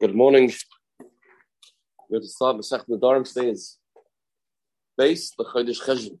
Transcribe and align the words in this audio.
Good 0.00 0.14
morning. 0.14 0.50
We're 2.08 2.20
to 2.20 2.26
start 2.26 2.56
Masech 2.56 2.86
Nadarim 2.88 3.30
today 3.30 3.50
is 3.50 3.78
base 4.96 5.34
the 5.36 5.44
Chodesh 5.44 5.82
Cheshvan, 5.82 6.18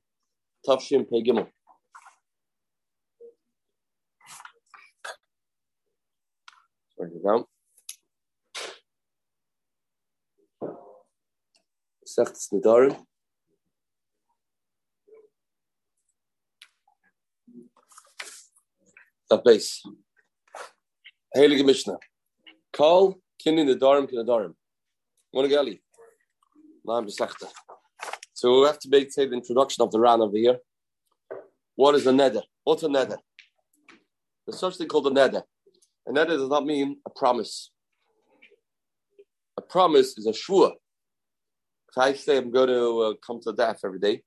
Tavshim 0.66 1.08
Pei 1.08 1.22
Gimel. 1.22 1.48
Write 6.98 7.12
it 7.12 7.24
down. 7.24 7.44
Masech 12.06 12.48
Nadarim. 12.52 12.96
That 19.30 19.44
base. 19.44 19.82
Heilige 21.36 21.64
Mishnah. 21.64 21.98
Call 22.72 23.18
kinin 23.44 23.66
the 23.66 23.76
darim 23.76 24.08
kin 24.08 24.24
the 24.24 24.24
darim. 24.24 24.54
Naam 26.86 27.06
beslechte. 27.06 27.46
So 28.32 28.60
we 28.60 28.66
have 28.66 28.78
to 28.78 28.88
make 28.88 29.12
say 29.12 29.26
the 29.26 29.34
introduction 29.34 29.82
of 29.82 29.90
the 29.90 30.00
Ran 30.00 30.20
over 30.20 30.36
here. 30.36 30.58
What 31.76 31.94
is 31.94 32.06
a 32.06 32.12
neder? 32.12 32.42
What's 32.64 32.82
a 32.82 32.88
neder? 32.88 33.18
There's 34.46 34.58
such 34.58 34.76
thing 34.76 34.88
called 34.88 35.08
a 35.08 35.10
neder. 35.10 35.42
A 36.06 36.12
neder 36.12 36.38
does 36.38 36.48
not 36.48 36.64
mean 36.64 36.98
a 37.06 37.10
promise. 37.10 37.70
A 39.58 39.60
promise 39.60 40.16
is 40.16 40.26
a 40.26 40.32
shua. 40.32 40.70
If 41.90 41.98
I 41.98 42.12
say 42.14 42.38
I'm 42.38 42.50
going 42.50 42.68
to 42.68 43.00
uh, 43.00 43.14
come 43.24 43.40
to 43.42 43.52
death 43.52 43.80
every 43.84 43.98
day, 43.98 44.22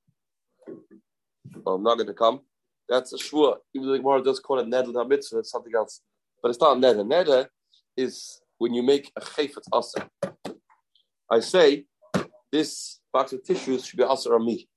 well, 1.64 1.76
I'm 1.76 1.84
not 1.84 1.96
going 1.96 2.08
to 2.08 2.14
come. 2.14 2.42
That's 2.90 3.14
a 3.14 3.18
shua. 3.18 3.58
Even 3.74 3.88
though 3.88 3.94
the 3.94 4.00
Gemara 4.00 4.24
does 4.24 4.40
call 4.40 4.60
it 4.60 4.68
neder, 4.68 5.08
mitzvah, 5.08 5.40
it's 5.40 5.52
something 5.52 5.74
else. 5.76 6.02
But 6.44 6.50
it's 6.50 6.60
not 6.60 6.78
neder. 6.78 7.06
Neder 7.06 7.48
is 7.96 8.41
when 8.62 8.76
you 8.76 8.84
make 8.84 9.12
a 9.18 9.22
chayfet 9.22 9.66
asa. 9.74 10.08
I 11.32 11.40
say, 11.40 11.86
this 12.52 13.00
box 13.12 13.34
of 13.34 13.44
tissues 13.44 13.84
should 13.84 13.98
be 13.98 14.04
asa 14.04 14.30
on 14.30 14.46
me. 14.46 14.70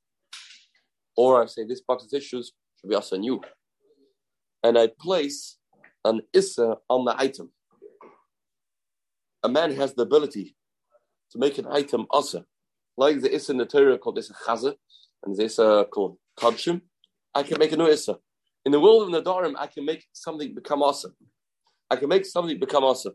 Or 1.19 1.43
I 1.43 1.47
say, 1.47 1.67
this 1.67 1.83
box 1.83 2.05
of 2.05 2.11
tissues 2.11 2.53
should 2.81 2.89
be 2.89 2.97
asa 2.97 3.17
on 3.17 3.23
you. 3.23 3.43
And 4.63 4.79
I 4.79 4.89
place 4.99 5.59
an 6.03 6.23
issa 6.33 6.79
on 6.89 7.05
the 7.05 7.15
item. 7.19 7.51
A 9.43 9.51
man 9.51 9.71
has 9.77 9.93
the 9.93 10.05
ability 10.05 10.57
to 11.33 11.39
make 11.39 11.59
an 11.59 11.67
item 11.71 12.07
asa. 12.11 12.47
Like 12.97 13.21
the 13.21 13.35
issa 13.35 13.53
in 13.53 13.59
the 13.59 13.67
Torah 13.67 13.99
called 13.99 14.19
issa 14.19 14.33
chaza, 14.33 14.73
and 15.25 15.37
the 15.37 15.45
issa 15.45 15.87
called 15.91 16.17
kadshim. 16.39 16.81
I 17.35 17.43
can 17.43 17.59
make 17.59 17.73
a 17.73 17.77
new 17.77 17.89
issa. 17.89 18.17
In 18.65 18.73
the 18.73 18.81
world 18.81 19.03
of 19.03 19.11
Nadarim, 19.13 19.57
I 19.59 19.67
can 19.67 19.85
make 19.85 20.07
something 20.15 20.55
become 20.55 20.81
awesome. 20.83 21.15
I 21.91 21.97
can 21.97 22.09
make 22.09 22.25
something 22.25 22.59
become 22.59 22.85
awesome 22.85 23.13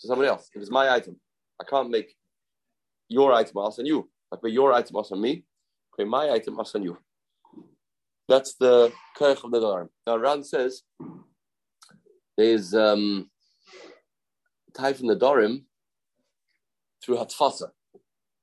to 0.00 0.06
somebody 0.06 0.28
else. 0.28 0.48
If 0.54 0.62
it's 0.62 0.70
my 0.70 0.90
item, 0.90 1.16
I 1.60 1.64
can't 1.64 1.90
make 1.90 2.14
your 3.08 3.32
item 3.32 3.56
awesome 3.56 3.82
on 3.82 3.86
you. 3.86 4.08
I 4.32 4.36
make 4.42 4.52
your 4.52 4.72
item 4.72 4.96
awesome 4.96 5.18
on 5.18 5.22
me. 5.22 5.44
I 5.92 6.02
can 6.02 6.08
my 6.08 6.30
item 6.30 6.58
awesome 6.58 6.82
on 6.82 6.86
you. 6.86 6.98
That's 8.28 8.54
the 8.54 8.92
koich 9.18 9.42
of 9.42 9.50
the 9.50 9.60
Nadarim. 9.60 9.88
Now 10.06 10.18
Ran 10.18 10.44
says 10.44 10.82
there's 12.36 12.74
um 12.74 13.30
type 14.74 15.00
in 15.00 15.06
Nadarim 15.06 15.64
through 17.02 17.16
Hatfasa, 17.16 17.70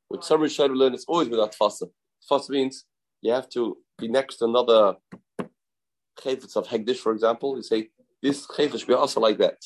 which 0.08 0.24
some 0.24 0.42
Rishonim 0.42 0.76
learn 0.76 0.94
it's 0.94 1.06
always 1.06 1.30
with 1.30 1.40
Hatfasa. 1.40 1.90
Hatfasa 2.30 2.50
means 2.50 2.86
you 3.22 3.32
have 3.32 3.48
to 3.50 3.78
be 3.98 4.08
next 4.08 4.38
to 4.38 4.46
another 4.46 4.96
chayfetz 6.20 6.56
of 6.56 6.68
Hegdish, 6.68 6.98
for 6.98 7.12
example. 7.12 7.56
You 7.56 7.64
say, 7.64 7.90
this 8.22 8.48
chayfetz 8.48 8.80
should 8.80 8.88
be 8.88 8.94
also 8.94 9.20
like 9.20 9.38
that. 9.38 9.58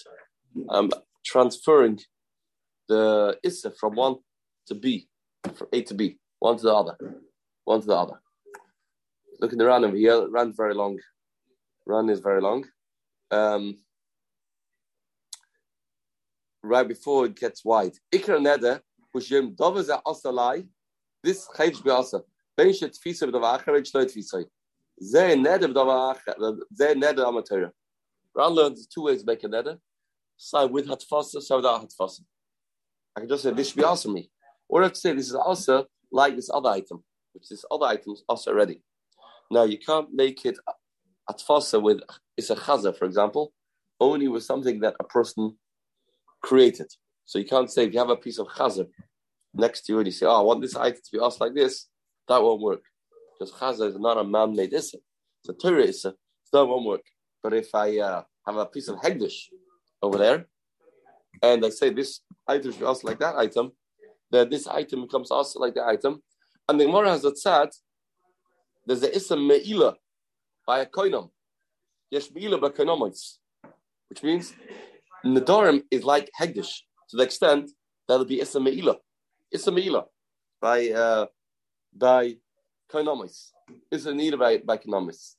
Um, 0.70 0.90
transferring 1.30 2.00
the 2.88 3.38
Issa 3.44 3.72
from 3.80 3.96
one 3.96 4.16
to 4.68 4.76
B, 4.76 5.08
from 5.56 5.68
A 5.72 5.82
to 5.84 5.94
B, 5.94 6.18
one 6.40 6.58
to 6.58 6.64
the 6.64 6.74
other, 6.74 6.98
one 7.66 7.82
to 7.82 7.88
the 7.88 7.96
other. 7.96 8.20
Look 9.40 9.54
at 9.54 9.60
the 9.60 9.66
Ran 9.66 9.96
here, 9.96 10.28
Ran 10.30 10.54
very 10.56 10.74
long. 10.74 10.98
Ran 11.86 12.10
is 12.10 12.20
very 12.20 12.42
long. 12.42 12.66
Um, 13.32 13.78
right 16.64 16.88
before 16.88 17.28
it 17.28 17.40
gets 17.40 17.64
wide. 17.64 17.94
Ikra 18.12 18.40
neder, 18.40 18.82
asalai, 19.16 20.68
this 21.24 21.48
chayfetz 21.56 21.84
be 21.84 21.90
also. 21.90 22.26
Ben 22.58 22.74
shet 22.74 22.94
tfisa 22.94 23.24
b'davar 23.30 23.60
acher, 23.60 23.74
ben 23.74 23.84
shloit 23.84 24.12
tfisa. 24.14 24.46
Zeh 25.02 25.36
neder 25.36 25.72
b'davar 25.72 26.16
acher, 26.16 26.58
zeh 26.80 26.96
neder 26.96 27.28
amateur. 27.28 27.70
Ran 28.36 28.52
learns 28.52 28.88
two 28.88 29.04
ways 29.04 29.22
to 29.22 29.26
make 29.26 29.44
a 29.44 29.48
neder. 29.48 29.78
Side 30.42 30.72
with 30.72 30.88
hatfasa, 30.88 31.42
side 31.42 31.58
without 31.58 31.86
hatfasa. 31.86 32.22
I 33.14 33.20
can 33.20 33.28
just 33.30 33.44
say 33.44 33.52
this 33.52 33.68
should 33.68 33.78
be 33.78 33.84
also 33.84 34.10
me. 34.10 34.32
Or 34.70 34.82
I 34.82 34.88
can 34.88 34.96
say 34.96 35.14
this 35.14 35.28
is 35.28 35.36
also 35.36 35.86
like 36.14 36.38
this 36.38 36.50
other 36.50 36.70
item, 36.70 37.04
which 37.34 37.50
this 37.50 37.66
other 37.70 37.88
item 37.88 38.14
is 38.14 38.24
also 38.30 38.54
ready. 38.54 38.82
Now 39.52 39.64
you 39.64 39.78
can't 39.78 40.08
make 40.14 40.46
it 40.46 40.58
atfasa 41.30 41.82
with 41.82 42.00
it's 42.38 42.50
a 42.50 42.56
chaza, 42.56 42.98
for 42.98 43.04
example, 43.04 43.52
only 44.00 44.30
with 44.30 44.44
something 44.44 44.80
that 44.80 44.96
a 45.02 45.04
person 45.04 45.58
created. 46.42 46.88
So 47.26 47.38
you 47.38 47.46
can't 47.46 47.70
say 47.70 47.84
if 47.84 47.94
you 47.94 48.00
have 48.00 48.10
a 48.10 48.16
piece 48.16 48.40
of 48.40 48.48
chaza 48.48 48.88
next 49.54 49.82
to 49.88 49.94
you 49.94 50.00
and 50.00 50.08
you 50.08 50.14
say, 50.14 50.26
Oh, 50.26 50.40
I 50.40 50.42
want 50.42 50.62
this 50.62 50.78
item 50.78 51.02
to 51.04 51.12
be 51.12 51.20
us 51.20 51.42
like 51.42 51.54
this, 51.54 51.88
that 52.30 52.42
won't 52.42 52.62
work. 52.62 52.84
Because 53.38 53.54
chaza 53.56 53.90
is 53.90 54.00
not 54.00 54.18
a 54.18 54.24
man-made 54.24 54.72
issa. 54.72 55.00
It's 55.44 55.50
a 55.50 55.54
Torah 55.54 55.84
issa. 55.84 56.14
So 56.46 56.60
that 56.60 56.66
won't 56.66 56.86
work. 56.86 57.04
But 57.44 57.54
if 57.54 57.76
I 57.76 58.00
uh, 58.00 58.24
have 58.48 58.56
a 58.56 58.66
piece 58.68 58.88
of 58.88 58.96
hegdish 59.02 59.48
over 60.02 60.18
there, 60.18 60.48
and 61.42 61.66
I 61.66 61.70
say 61.70 61.90
this 61.90 62.22
item 62.48 62.72
should 62.72 62.84
also 62.84 63.08
like 63.08 63.20
that 63.20 63.36
item, 63.36 63.72
that 64.32 64.50
this 64.50 64.68
item 64.68 65.02
becomes 65.02 65.32
also 65.32 65.60
like 65.60 65.74
the 65.74 65.86
item. 65.86 66.22
And 66.68 66.80
the 66.80 66.86
Gemara 66.86 67.10
has 67.10 67.26
a 67.26 67.32
tzad, 67.32 67.72
there's 68.86 69.02
the 69.02 69.16
Issa 69.16 69.38
Me'ila 69.38 69.96
by 70.66 70.80
a 70.80 70.86
koinam. 70.86 71.30
Yesh 72.12 72.32
Me'ila 72.34 72.58
by 72.58 72.70
koinomites. 72.70 73.38
Which 74.10 74.24
means 74.24 74.54
Nadarim 75.26 75.84
is 75.92 76.04
like 76.04 76.32
Hegdish 76.40 76.82
to 77.10 77.18
the 77.18 77.24
extent 77.24 77.72
that 78.08 78.16
it'll 78.16 78.26
be 78.26 78.42
Issa 78.42 78.60
Me'ila. 78.60 78.98
Issa 79.52 79.72
Me'ila 79.72 80.06
by 80.62 80.90
uh, 80.90 81.26
by 81.96 82.38
koinomites. 82.92 83.52
Issa 83.92 84.14
Me'ila 84.14 84.38
by, 84.38 84.58
by 84.58 84.78
koinomites. 84.78 85.36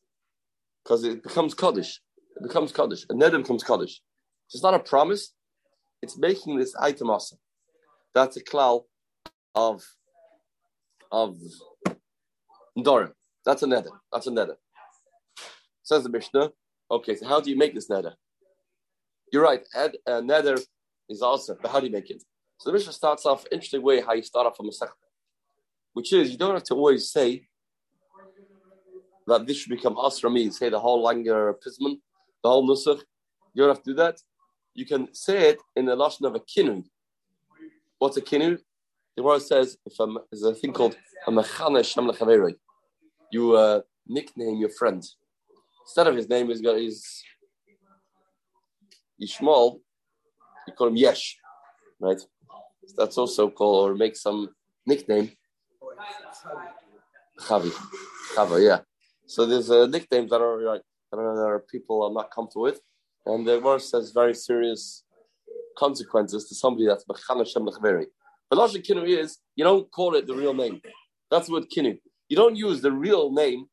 Because 0.85 1.05
it 1.05 1.23
becomes 1.23 1.55
Kaddish. 1.55 2.01
It 2.37 2.43
becomes 2.43 2.73
Kaddish. 2.73 3.05
And 3.09 3.21
Nedim 3.21 3.43
becomes 3.43 3.65
Kaddish. 3.65 4.01
It's 4.53 4.63
not 4.63 4.75
a 4.75 4.81
promise. 4.81 5.33
It's 6.03 6.19
making 6.19 6.59
this 6.59 6.75
item 6.77 7.11
awesome. 7.11 7.39
That's 8.15 8.37
a 8.37 8.45
klal 8.45 8.85
of 9.55 9.83
of 11.13 11.37
Dorim. 12.77 13.13
That's 13.45 13.63
a 13.63 13.67
nether. 13.67 13.91
That's 14.13 14.27
a 14.27 14.31
nether. 14.31 14.57
Says 15.83 16.03
the 16.03 16.09
Mishnah. 16.09 16.51
Okay, 16.91 17.17
so 17.17 17.27
how 17.27 17.41
do 17.41 17.51
you 17.51 17.57
make 17.57 17.75
this 17.75 17.89
nether? 17.89 18.15
You're 19.33 19.43
right. 19.43 19.63
Ed, 19.75 19.93
uh, 20.07 20.21
nether 20.21 20.57
is 21.09 21.23
also, 21.23 21.57
but 21.61 21.71
how 21.71 21.81
do 21.81 21.87
you 21.87 21.93
make 21.93 22.11
it? 22.11 22.23
So 22.59 22.71
the 22.71 22.75
Mishnah 22.75 22.93
starts 22.93 23.27
off 23.27 23.45
interesting 23.53 23.83
way 23.83 24.01
how 24.01 24.13
you 24.13 24.23
start 24.23 24.47
off 24.47 24.57
from 24.57 24.67
a 24.67 24.71
Masechta, 24.71 24.91
which 25.93 26.13
is 26.13 26.31
you 26.31 26.39
don't 26.39 26.55
have 26.55 26.65
to 26.65 26.75
always 26.75 27.11
say 27.11 27.47
that 29.27 29.47
this 29.47 29.59
should 29.59 29.71
become 29.71 29.95
Asrami, 29.95 30.53
say 30.53 30.69
the 30.69 30.81
whole 30.81 31.05
Langer 31.05 31.55
Pisman, 31.65 32.01
the 32.43 32.51
whole 32.51 32.69
Nusach. 32.69 33.01
You 33.55 33.63
don't 33.63 33.69
have 33.69 33.83
to 33.85 33.91
do 33.91 33.95
that 33.95 34.21
you 34.75 34.87
can 34.87 35.13
say 35.13 35.51
it 35.51 35.59
in 35.77 35.87
the 35.87 35.97
lashon 35.97 36.27
of 36.27 36.35
a 36.35 36.41
kinu. 36.41 36.85
What's 37.99 38.17
a 38.17 38.23
kinu? 38.23 38.59
The 39.17 39.23
word 39.23 39.43
says 39.43 39.77
if 39.85 39.95
there's 40.31 40.43
a 40.43 40.55
thing 40.55 40.73
called 40.73 40.97
a 41.27 41.31
lechaveri. 41.31 42.55
You 43.33 43.57
uh, 43.57 43.81
nickname 44.07 44.57
your 44.57 44.71
friend. 44.71 45.05
Instead 45.85 46.07
of 46.07 46.17
his 46.17 46.29
name 46.29 46.51
is 46.51 46.61
is 46.63 47.23
Yishmael, 49.23 49.81
you 50.67 50.73
call 50.73 50.89
him 50.89 50.97
Yesh, 50.97 51.37
right? 52.01 52.21
That's 52.97 53.19
also 53.19 53.51
called 53.51 53.91
or 53.91 53.95
make 53.95 54.17
some 54.17 54.49
nickname. 54.87 55.33
Chavi, 57.39 57.73
Chava, 58.35 58.65
yeah. 58.65 58.81
So 59.27 59.47
there's 59.47 59.71
uh, 59.71 59.87
nicknames 59.87 60.31
that 60.31 60.41
are 60.41 60.63
like 60.63 60.83
that 61.13 61.19
are 61.19 61.65
people 61.71 62.03
are 62.03 62.13
not 62.13 62.31
comfortable 62.31 62.63
with. 62.63 62.81
And 63.27 63.47
the 63.47 63.61
verse 63.61 63.91
says 63.91 64.13
very 64.13 64.35
serious 64.35 65.05
consequences 65.79 66.49
to 66.49 66.55
somebody 66.55 66.87
that's 66.87 67.05
Bechana 67.05 67.47
Shem 67.47 67.67
Lechveri. 67.67 68.07
But 68.49 68.59
Lashon 68.59 68.85
Kinu 68.85 69.07
is, 69.07 69.39
you 69.57 69.65
don't 69.65 69.91
call 69.91 70.15
it 70.15 70.27
the 70.27 70.35
real 70.35 70.55
name. 70.55 70.81
That's 71.31 71.49
what 71.49 71.71
Kinu. 71.71 71.99
You 72.29 72.37
don't 72.37 72.57
use 72.57 72.81
the 72.81 72.93
real 72.93 73.33
name 73.33 73.67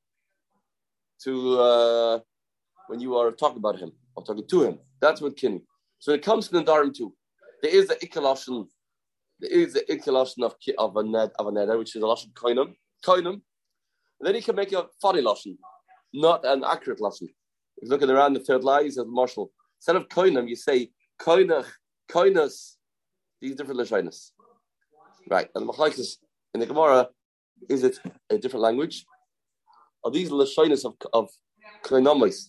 to 1.24 1.60
uh, 1.60 2.20
when 2.88 3.00
you 3.00 3.16
are 3.16 3.32
talking 3.32 3.58
about 3.58 3.80
him 3.80 3.92
or 4.16 4.24
talking 4.24 4.48
to 4.48 4.64
him. 4.64 4.80
That's 5.02 5.22
what 5.22 5.36
Kinu. 5.36 5.62
So 6.00 6.12
when 6.12 6.20
it 6.20 6.26
comes 6.26 6.48
to 6.48 6.56
Nadarim 6.56 6.94
too, 6.94 7.14
there 7.62 7.76
is 7.76 7.88
the 7.88 7.96
Ikalashon, 7.96 8.68
there 9.40 9.50
is 9.50 9.74
the 9.74 9.82
Ikalashon 9.90 10.44
of, 10.44 10.56
of 10.78 10.96
a 10.98 11.04
ned 11.04 11.32
of 11.40 11.48
a 11.48 11.52
neder, 11.52 11.78
which 11.78 11.96
is 11.96 12.04
a 12.04 12.06
Lashon 12.06 12.34
Koinum. 12.34 12.76
Koinum. 13.04 13.42
Then 14.20 14.36
you 14.36 14.42
can 14.42 14.56
make 14.56 14.74
a 14.74 14.88
funny 15.02 15.22
Lashon, 15.22 15.58
not 16.14 16.46
an 16.46 16.64
accurate 16.64 17.00
Lashon. 17.00 17.30
If 17.78 17.84
you 17.84 17.90
look 17.90 18.02
at 18.02 18.10
around 18.10 18.34
the 18.34 18.40
third 18.40 18.64
line, 18.64 18.86
he 18.86 18.92
says 18.92 19.06
Marshall. 19.08 19.52
Instead 19.80 19.98
of 19.98 20.08
koinam, 20.10 20.50
you 20.50 20.56
say 20.56 20.90
koinach, 21.20 21.68
koinas 22.10 22.78
these 23.40 23.56
different 23.56 23.80
lashonis. 23.80 24.32
Right, 25.30 25.48
and 25.54 25.68
the 25.68 25.72
machlokes 25.72 26.18
in 26.54 26.60
the 26.60 26.66
Gemara 26.66 27.10
is 27.70 27.84
it 27.84 28.00
a 28.30 28.38
different 28.38 28.64
language? 28.64 29.06
Are 30.04 30.12
these 30.12 30.30
lashonis 30.30 30.86
of 30.86 30.96
of 31.14 31.30
klinomis, 31.84 32.48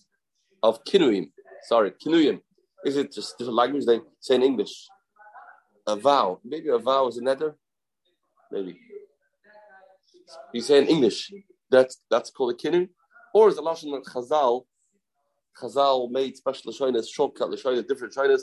of 0.63 0.83
kinuim? 0.83 1.31
Sorry, 1.67 1.91
kinuyim. 1.91 2.41
Is 2.85 2.97
it 2.97 3.11
just 3.11 3.37
different 3.37 3.57
language 3.57 3.85
they 3.85 3.99
say 4.19 4.35
in 4.35 4.43
English? 4.43 4.87
A 5.87 5.95
vow, 5.95 6.39
maybe 6.43 6.69
a 6.69 6.77
vow 6.77 7.07
is 7.07 7.17
a 7.17 7.23
nether, 7.23 7.55
maybe. 8.51 8.79
You 10.53 10.61
say 10.61 10.77
in 10.79 10.87
English 10.87 11.31
that's 11.69 12.01
that's 12.09 12.29
called 12.29 12.53
a 12.53 12.57
kinu, 12.57 12.87
or 13.33 13.49
is 13.49 13.55
the 13.55 13.61
lashon 13.61 13.91
that 13.93 14.11
Chazal 14.11 14.65
Chazal 15.57 16.09
made 16.11 16.37
special 16.37 16.71
lashonis, 16.71 17.07
shortcut 17.09 17.51
different 17.51 18.13
lashonis 18.13 18.41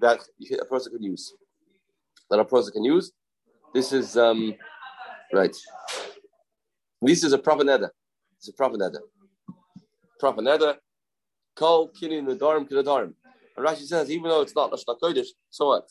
that 0.00 0.20
a 0.60 0.64
person 0.64 0.92
can 0.92 1.02
use. 1.02 1.34
That 2.30 2.40
a 2.40 2.44
person 2.44 2.72
can 2.72 2.84
use. 2.84 3.12
This 3.74 3.92
is 3.92 4.16
um, 4.16 4.54
right. 5.32 5.54
This 7.02 7.24
is 7.24 7.32
a 7.32 7.38
proper 7.38 7.64
nether. 7.64 7.92
It's 8.38 8.48
a 8.48 8.52
proper 8.52 8.76
nether. 8.76 9.02
Proper 10.18 10.42
nether. 10.42 10.76
Call 11.56 11.90
kinin 11.90 12.26
nadarim 12.26 12.68
kinadarim. 12.68 13.14
And 13.56 13.66
Rashi 13.66 13.84
says, 13.86 14.10
even 14.10 14.30
though 14.30 14.40
it's 14.42 14.54
not 14.54 14.70
Lashon 14.70 14.98
Kodesh, 15.00 15.28
so 15.50 15.66
what? 15.68 15.88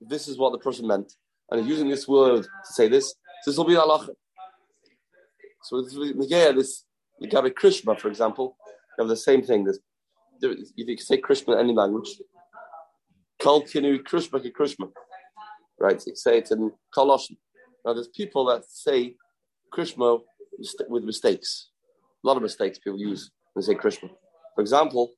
This 0.00 0.28
is 0.28 0.38
what 0.38 0.52
the 0.52 0.58
person 0.58 0.86
meant. 0.86 1.12
And 1.50 1.66
using 1.66 1.88
this 1.88 2.08
word 2.08 2.42
to 2.42 2.48
say 2.72 2.88
this. 2.88 3.14
This 3.46 3.56
will 3.56 3.64
be 3.64 3.76
Allah. 3.76 4.08
So 5.62 5.84
yeah, 5.90 6.52
this 6.52 6.84
Gabi 7.22 7.52
Krishma, 7.52 7.98
for 7.98 8.08
example, 8.08 8.56
have 9.02 9.08
the 9.08 9.16
same 9.16 9.42
thing. 9.42 9.64
This 9.64 9.78
you 10.42 10.84
can 10.86 10.98
say 10.98 11.20
Krishma 11.20 11.54
in 11.54 11.60
any 11.60 11.72
language. 11.72 12.20
Kal 13.40 13.62
kinu 13.62 14.02
Krishma 14.02 14.42
ki 14.42 14.50
Krishma. 14.50 14.90
Right? 15.78 16.00
So 16.00 16.10
you 16.10 16.16
say 16.16 16.38
it 16.38 16.50
in 16.50 16.72
Kaloshin. 16.94 17.36
Now 17.84 17.92
there's 17.94 18.08
people 18.08 18.44
that 18.46 18.64
say 18.68 19.16
Krishma 19.72 20.20
with 20.88 21.04
mistakes. 21.04 21.70
A 22.24 22.26
lot 22.26 22.36
of 22.36 22.42
mistakes 22.42 22.78
people 22.78 22.98
use 22.98 23.30
when 23.52 23.62
they 23.62 23.72
say 23.72 23.78
Krishma. 23.78 24.10
For 24.54 24.60
example, 24.60 25.12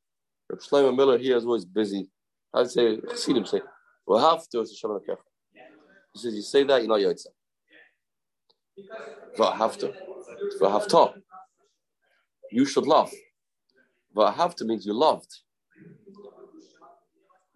Reb 0.51 0.61
Shlomo 0.61 0.95
Miller 0.97 1.19
here 1.19 1.37
is 1.37 1.45
always 1.45 1.65
busy. 1.65 2.09
I'd 2.55 2.71
say 2.71 2.99
see 3.15 3.33
him 3.33 3.47
say, 3.47 3.61
"Well, 4.07 4.31
have 4.31 4.49
to 4.49 4.61
it's 4.61 4.83
a 4.85 4.99
He 6.13 6.19
says, 6.21 6.35
"You 6.35 6.43
say 6.43 6.65
that, 6.65 6.83
you're 6.83 6.89
not 6.89 7.01
Yotze." 7.01 7.27
But 9.37 9.57
have 9.57 9.77
to, 9.79 9.93
but 10.61 10.71
have 10.71 10.87
to. 10.89 11.15
You 12.51 12.65
should 12.65 12.87
love. 12.87 13.13
To 14.17 14.65
means 14.65 14.87
you 14.87 14.95
loved. 14.95 15.33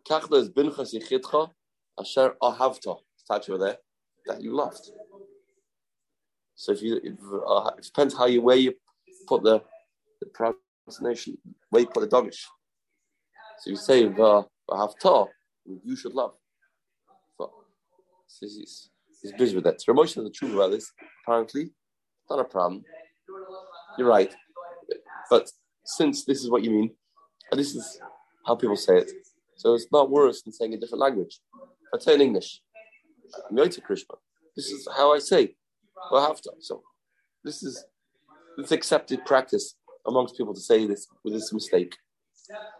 Kachla 0.08 0.38
is 0.38 0.50
binchas 0.50 0.94
yichitcha 0.94 1.50
asher 1.98 2.34
ahavta. 2.42 2.96
Touch 3.26 3.48
over 3.50 3.64
there 3.64 3.76
that 4.26 4.42
you 4.42 4.54
loved. 4.54 4.90
So 6.54 6.72
if 6.72 6.82
you, 6.82 7.00
if, 7.04 7.14
uh, 7.46 7.70
it 7.78 7.84
depends 7.84 8.16
how 8.16 8.26
you 8.26 8.42
where 8.42 8.56
you 8.56 8.74
put 9.28 9.44
the 9.44 9.62
the 10.20 10.26
pronunciation, 10.26 11.38
where 11.70 11.82
you 11.82 11.88
put 11.88 12.08
the 12.08 12.16
dogish. 12.16 12.42
So 13.60 13.70
you 13.70 13.76
say 13.76 14.08
v'ahavta, 14.08 15.28
you 15.84 15.96
should 15.96 16.14
love. 16.14 16.32
So 17.38 17.50
he's, 18.40 18.90
he's 19.22 19.32
busy 19.32 19.54
with 19.54 19.64
that. 19.64 19.80
So 19.80 19.92
Ramosh 19.92 20.14
has 20.14 20.24
the 20.24 20.30
truth 20.30 20.54
about 20.54 20.70
this. 20.70 20.92
Apparently, 21.24 21.70
not 22.28 22.40
a 22.40 22.44
problem. 22.44 22.82
You're 23.96 24.08
right, 24.08 24.34
but 25.30 25.50
since 25.96 26.24
this 26.24 26.42
is 26.42 26.50
what 26.50 26.62
you 26.62 26.70
mean, 26.70 26.90
and 27.50 27.58
this 27.58 27.74
is 27.74 28.00
how 28.46 28.54
people 28.54 28.76
say 28.76 28.98
it, 28.98 29.10
so 29.56 29.74
it's 29.74 29.88
not 29.90 30.10
worse 30.10 30.42
than 30.42 30.52
saying 30.52 30.74
a 30.74 30.78
different 30.78 31.00
language. 31.00 31.40
I 31.94 31.98
say 31.98 32.14
in 32.14 32.20
English, 32.20 32.60
Krishma. 33.52 34.16
This 34.54 34.66
is 34.70 34.86
how 34.96 35.14
I 35.14 35.18
say 35.18 35.56
v'ahavta. 36.12 36.52
So 36.60 36.82
this 37.44 37.62
is 37.62 37.84
it's 38.58 38.72
accepted 38.72 39.24
practice 39.24 39.76
amongst 40.06 40.36
people 40.36 40.54
to 40.54 40.60
say 40.60 40.86
this 40.86 41.06
with 41.24 41.32
this 41.34 41.52
mistake. 41.52 41.96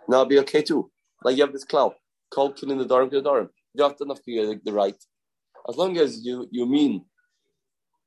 Now 0.09 0.23
it'll 0.23 0.27
be 0.27 0.39
okay 0.41 0.63
too. 0.63 0.91
Like 1.25 1.37
you 1.37 1.45
have 1.45 1.53
this 1.53 1.65
cloud, 1.65 1.95
called 2.31 2.57
kin 2.57 2.71
in 2.71 2.79
the 2.79 2.87
Dharam 2.87 3.11
the 3.11 3.23
Dharam. 3.23 3.49
You 3.75 3.85
have 3.85 3.97
to 3.97 4.05
enough 4.05 4.23
to 4.25 4.33
get 4.33 4.65
the 4.65 4.73
right. 4.73 5.01
As 5.69 5.77
long 5.77 5.97
as 5.99 6.25
you, 6.25 6.47
you 6.51 6.67
mean 6.67 7.05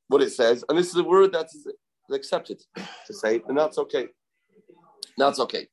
what 0.07 0.21
it 0.21 0.31
says, 0.31 0.63
and 0.67 0.77
this 0.77 0.89
is 0.89 0.95
a 0.95 1.03
word 1.03 1.31
that's 1.31 1.55
accepted 2.11 2.59
to 3.07 3.13
say, 3.13 3.41
and 3.47 3.57
that's 3.57 3.77
okay. 3.77 4.09
That's 5.17 5.39
okay. 5.39 5.67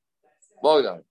So 0.62 1.02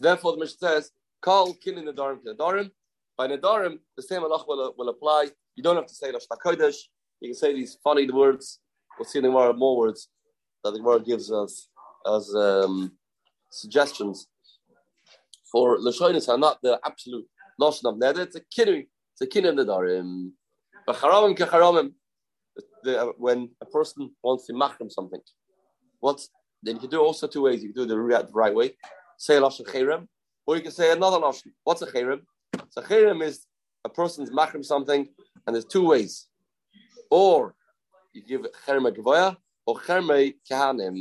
therefore 0.00 0.32
the 0.32 0.38
Mishnah 0.38 0.68
says, 0.68 0.90
call 1.20 1.54
kin 1.54 1.78
in 1.78 1.84
the 1.86 1.92
Dharam. 1.92 2.70
By 3.16 3.28
Nadarim, 3.28 3.78
the 3.96 4.02
same 4.02 4.22
Allah 4.22 4.44
will, 4.46 4.74
will 4.76 4.90
apply. 4.90 5.28
You 5.54 5.62
don't 5.62 5.76
have 5.76 5.86
to 5.86 5.94
say 5.94 6.12
Lashta 6.12 6.36
Kodesh. 6.44 6.76
You 7.20 7.30
can 7.30 7.34
say 7.34 7.54
these 7.54 7.78
funny 7.82 8.10
words. 8.10 8.60
We'll 8.98 9.06
see 9.06 9.20
in 9.20 9.24
the 9.24 9.30
more, 9.30 9.52
more 9.54 9.76
words 9.78 10.08
that 10.62 10.72
the 10.72 10.82
word 10.82 11.06
gives 11.06 11.32
us 11.32 11.68
as 12.06 12.34
um, 12.34 12.92
suggestions 13.50 14.26
for 15.50 15.78
Lashonis 15.78 16.28
are 16.28 16.38
not 16.38 16.60
the 16.62 16.78
absolute 16.84 17.26
notion 17.58 17.86
of 17.86 17.94
neder. 17.94 18.18
It's 18.18 18.36
a 18.36 18.40
kinui, 18.40 18.88
it's 19.12 19.22
a 19.22 19.26
kinui 19.26 19.54
nedarim. 19.54 20.32
But 20.86 20.96
charamim 20.96 21.36
kecharamim, 21.36 21.92
when 23.18 23.50
a 23.60 23.66
person 23.66 24.10
wants 24.22 24.46
to 24.46 24.52
machram 24.52 24.90
something, 24.90 25.20
what 26.00 26.20
then 26.62 26.76
you 26.76 26.80
can 26.80 26.90
do 26.90 27.00
also 27.00 27.26
two 27.26 27.42
ways. 27.42 27.62
You 27.62 27.72
can 27.72 27.82
do 27.82 27.86
the 27.86 27.98
right, 27.98 28.26
the 28.26 28.52
way, 28.54 28.76
say 29.18 29.36
a 29.36 29.40
lashon 29.40 29.66
cherem, 29.66 30.06
or 30.46 30.56
you 30.56 30.62
can 30.62 30.72
say 30.72 30.92
another 30.92 31.18
lashon. 31.18 31.52
What's 31.64 31.82
a 31.82 31.86
cherem? 31.86 32.20
So 32.70 32.82
cherem 32.82 33.22
is 33.22 33.46
a 33.84 33.88
person's 33.88 34.30
machram 34.30 34.64
something, 34.64 35.08
and 35.46 35.54
there's 35.54 35.64
two 35.64 35.86
ways. 35.86 36.28
Or 37.10 37.54
you 38.12 38.22
give 38.22 38.46
cherem 38.66 38.86
a 38.88 39.36
or 39.66 39.80
cherem 39.80 40.34
kahanim. 40.50 40.96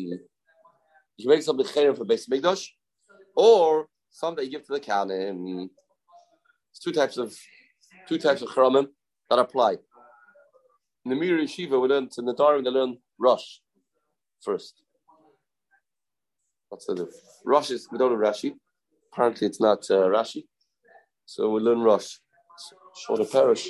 You 1.18 1.30
make 1.30 1.44
something 1.44 1.66
cherem 1.66 1.98
for 1.98 2.06
base 2.06 2.28
mikdash, 2.28 2.68
or 3.36 3.88
some 4.10 4.36
that 4.36 4.46
you 4.46 4.52
give 4.52 4.66
to 4.66 4.74
the 4.74 4.80
kahanim. 4.80 5.70
It's 6.72 6.80
two 6.80 6.92
types 6.92 7.18
of 7.18 7.34
two 8.08 8.18
types 8.18 8.42
of 8.42 8.50
charamim 8.50 8.88
that 9.30 9.40
apply. 9.40 9.78
In 11.06 11.10
the 11.10 11.16
Mir 11.16 11.38
Yeshiva, 11.38 11.82
we 11.82 11.88
learn 11.88 12.10
to 12.10 12.22
Nadarim, 12.22 12.64
they 12.64 12.70
learn 12.70 12.98
Rosh 13.20 13.60
first. 14.42 14.85
What's 16.70 16.86
the 16.86 17.10
Rosh 17.46 17.72
is 17.72 17.88
we 17.92 17.98
don't 17.98 18.12
have 18.12 18.20
Rashi. 18.20 18.54
Apparently, 19.14 19.48
it's 19.48 19.62
not 19.62 19.80
uh, 19.90 20.08
Rashi, 20.08 20.44
so 21.26 21.50
we 21.50 21.62
learn 21.62 21.82
Rosh. 21.82 22.18
Shorter 23.06 23.26
parish. 23.26 23.70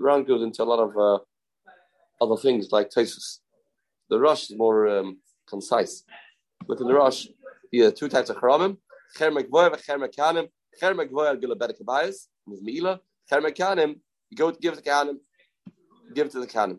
Around 0.00 0.26
goes 0.26 0.42
into 0.42 0.62
a 0.62 0.64
lot 0.64 0.80
of 0.80 0.96
uh, 0.96 1.18
other 2.22 2.40
things 2.40 2.68
like 2.70 2.90
Tesis. 2.90 3.38
The 4.10 4.18
Rosh 4.20 4.50
is 4.50 4.56
more 4.56 4.88
um, 4.88 5.18
concise. 5.48 6.04
Within 6.66 6.88
the 6.88 6.94
Rosh, 6.94 7.26
you 7.70 7.84
have 7.84 7.94
two 7.94 8.08
types 8.08 8.30
of 8.30 8.36
Charamim. 8.36 8.76
Chermek 9.16 9.48
Voy 9.48 9.68
Chermek 9.70 10.14
Kanim. 10.14 10.48
Chermek 10.80 11.10
Voy 11.10 11.26
al 11.26 11.36
Gila 11.36 11.56
Bedek 11.56 11.80
Abayas. 11.82 12.26
Meila. 12.48 12.98
Chermek 13.30 13.56
Kanim. 13.56 14.00
You 14.30 14.36
go 14.36 14.50
to 14.50 14.58
give 14.58 14.74
to 14.74 14.82
Kanim. 14.82 15.16
Give 16.14 16.26
it 16.26 16.32
to 16.32 16.40
the 16.40 16.46
Kanim. 16.46 16.78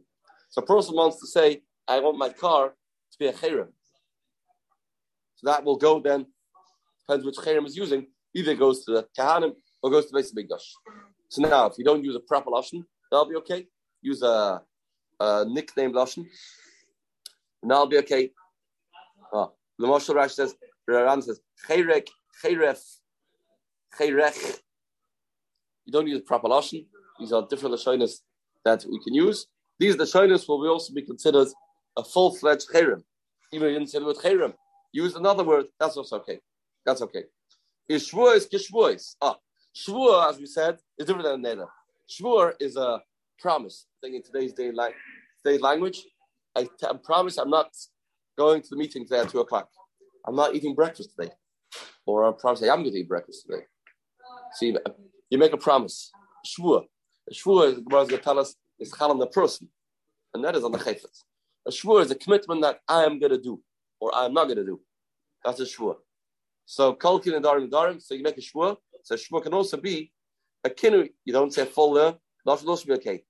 So 0.50 0.62
a 0.62 0.65
person 0.65 0.95
wants 0.95 1.19
to 1.22 1.27
say, 1.27 1.62
I 1.88 2.00
want 2.00 2.17
my 2.17 2.29
car 2.29 2.69
to 2.69 3.17
be 3.17 3.27
a 3.27 3.34
Cherem. 3.34 3.69
So 5.36 5.48
that 5.50 5.63
will 5.63 5.77
go 5.77 6.00
then, 6.00 6.25
depends 7.01 7.25
which 7.25 7.36
Cherem 7.36 7.65
is 7.65 7.75
using, 7.75 8.08
either 8.34 8.56
goes 8.56 8.86
to 8.86 8.92
the 8.94 9.08
Kahanim 9.18 9.54
or 9.82 9.92
goes 9.92 10.06
to 10.08 10.12
the 10.12 10.20
Mikdash. 10.20 10.63
So 11.30 11.42
now, 11.42 11.65
if 11.68 11.77
you 11.77 11.84
don't 11.84 12.04
use 12.04 12.15
a 12.15 12.20
proper 12.20 12.50
Lashon, 12.50 12.84
that'll 13.12 13.27
be 13.27 13.36
okay. 13.36 13.68
Use 14.01 14.22
a, 14.22 14.62
a 15.20 15.46
nickname 15.46 15.94
Lashon, 15.94 16.25
and 17.62 17.72
that'll 17.72 17.88
be 17.88 17.98
okay. 18.00 18.32
Oh, 19.34 19.54
the 19.77 19.88
Moshe 19.88 20.13
Rash 20.13 20.34
says, 20.34 20.56
Ran 20.88 21.22
says, 21.22 21.39
Cheirek, 21.68 22.08
Cheiref, 22.44 22.80
Cheirech. 24.00 24.60
You 25.86 25.92
don't 25.92 26.08
use 26.08 26.20
a 26.20 26.24
proper 26.24 26.48
Lashon. 26.48 26.86
These 27.20 27.34
are 27.34 27.46
different 27.50 27.75
Lashonas 27.75 28.22
that 28.63 28.86
we 28.89 29.00
can 29.04 29.13
use. 29.13 29.48
These 29.80 29.96
Lashonas 29.96 30.48
will 30.48 30.68
also 30.70 30.94
be 30.94 31.01
considered 31.01 31.48
a 31.98 32.04
full-fledged 32.04 32.68
Cheirem. 32.74 33.04
Even 33.51 33.68
if 33.68 33.72
you 33.74 33.80
didn't 33.80 33.89
say 33.89 34.00
the 34.00 34.06
word 34.06 34.18
Cheirem. 34.18 34.54
Use 34.96 35.16
another 35.16 35.44
word, 35.44 35.66
that's 35.78 35.98
also 35.98 36.16
okay. 36.20 36.40
That's 36.86 37.02
okay. 37.02 37.24
Is 37.90 38.10
Shvuah 38.10 38.96
is. 38.96 39.18
Ah, 39.22 39.36
Shvuah, 39.75 40.30
as 40.30 40.40
we 40.40 40.46
said, 40.46 40.78
is 40.98 41.06
different 41.06 41.28
than 41.28 41.44
Neder. 41.44 41.68
Shvuah 42.10 42.54
is 42.62 42.78
a 42.78 43.02
promise. 43.38 43.88
I 43.92 44.08
think 44.08 44.16
in 44.16 44.24
today's 44.24 44.54
day, 44.54 44.72
like, 44.72 44.96
today's 45.44 45.60
language, 45.60 46.02
I, 46.56 46.64
t- 46.64 46.88
I 46.90 46.94
promise 47.04 47.38
I'm 47.38 47.50
not 47.50 47.75
going 48.38 48.62
to 48.62 48.70
the 48.70 48.78
meeting 48.78 49.04
today 49.04 49.20
at 49.20 49.30
2 49.30 49.42
o'clock. 49.42 49.68
I'm 50.25 50.36
not 50.38 50.56
eating 50.56 50.74
breakfast 50.74 51.10
today. 51.18 51.34
Or 52.06 52.25
I 52.30 52.32
promise 52.32 52.64
I 52.64 52.68
am 52.68 52.84
going 52.84 52.94
to 52.94 53.00
eat 53.00 53.10
breakfast 53.10 53.46
today. 53.46 53.64
See, 54.54 54.78
you 55.30 55.38
make 55.38 55.52
a 55.52 55.58
promise. 55.58 56.10
Shvuah. 56.48 56.86
A 57.30 57.34
Gemara 57.34 57.68
is 57.72 57.80
going 57.82 58.08
to 58.08 58.18
tell 58.20 58.40
us, 58.40 58.56
is 58.80 58.94
chal 58.98 59.12
on 59.12 59.20
the 59.20 59.28
person. 59.28 59.68
And 60.34 60.42
that 60.46 60.56
is 60.56 60.64
on 60.64 60.72
the 60.72 60.78
chayfet. 60.78 61.22
A 61.68 61.72
shvuah 61.72 62.04
is 62.04 62.12
a 62.12 62.16
commitment 62.16 62.62
that 62.62 62.80
I 62.88 63.04
am 63.04 63.20
going 63.20 63.34
to 63.34 63.42
do, 63.42 63.62
or 64.05 64.15
I 64.15 64.25
am 64.25 64.33
not 64.33 64.45
going 64.45 64.57
to 64.57 64.63
do. 64.63 64.79
That's 65.43 65.59
a 65.59 65.63
shvuah. 65.63 65.95
So, 66.65 66.93
kolkin 66.93 67.35
and 67.35 67.43
darim 67.43 67.69
darim, 67.71 68.00
so 68.00 68.13
you 68.13 68.21
make 68.21 68.38
a 68.38 68.41
shvuah. 68.41 68.77
So 69.03 69.15
shvuah 69.15 69.41
can 69.41 69.53
also 69.53 69.77
be 69.77 70.12
a 70.63 70.69
kinu, 70.69 71.09
you 71.25 71.33
don't 71.33 71.51
say 71.51 71.65
full 71.65 71.93
there, 71.93 72.13
not 72.45 72.59
should 72.59 72.88
be 72.88 72.93
okay. 72.93 73.24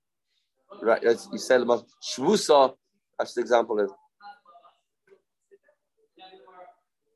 Right, 0.82 1.02
as 1.02 1.28
you 1.32 1.38
said 1.38 1.62
about 1.62 1.86
shvusa, 2.02 2.74
that's 3.18 3.32
the 3.32 3.40
example 3.40 3.80
of 3.80 3.90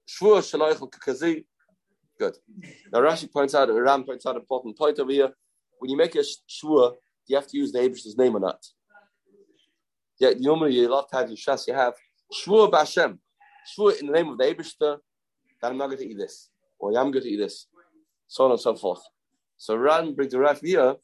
shvua 0.08 0.40
shaloichel 0.40 0.90
kakazi. 0.90 1.44
Good. 2.18 2.36
Now 2.92 3.00
Rashi 3.00 3.30
points 3.30 3.54
out, 3.54 3.68
Ram 3.70 4.04
points 4.04 4.24
out 4.24 4.36
an 4.36 4.40
important 4.40 4.78
point 4.78 4.98
over 4.98 5.12
here. 5.12 5.30
When 5.78 5.90
you 5.90 5.98
make 5.98 6.14
a 6.14 6.18
shvua, 6.18 6.94
you 7.26 7.36
have 7.36 7.46
to 7.48 7.56
use 7.58 7.72
the 7.72 7.80
Abish's 7.80 8.16
name 8.16 8.36
or 8.36 8.40
not. 8.40 8.64
Yeah, 10.18 10.30
normally 10.38 10.84
a 10.84 10.88
lot 10.88 11.04
of 11.04 11.10
times 11.10 11.30
in 11.30 11.36
Shas 11.36 11.66
you 11.66 11.74
have 11.74 11.94
shvua 12.32 12.70
b'Hashem, 12.70 13.18
shvua 13.66 14.00
in 14.00 14.06
the 14.06 14.12
name 14.12 14.28
of 14.28 14.38
the 14.38 14.44
Abishter, 14.44 14.98
that 15.60 15.70
I'm 15.70 15.78
not 15.78 15.86
going 15.86 15.98
to 15.98 16.08
eat 16.08 16.18
this, 16.18 16.50
or 16.78 16.90
I'm 16.90 17.10
going 17.10 17.24
to 17.24 17.30
eat 17.30 17.36
this, 17.36 17.66
so 18.26 18.44
on 18.44 18.52
and 18.52 18.60
so 18.60 18.74
forth. 18.74 19.02
So 19.56 19.76
Ran 19.76 20.14
brings 20.14 20.34
a 20.34 20.38
ref 20.38 20.60
here 20.60 20.94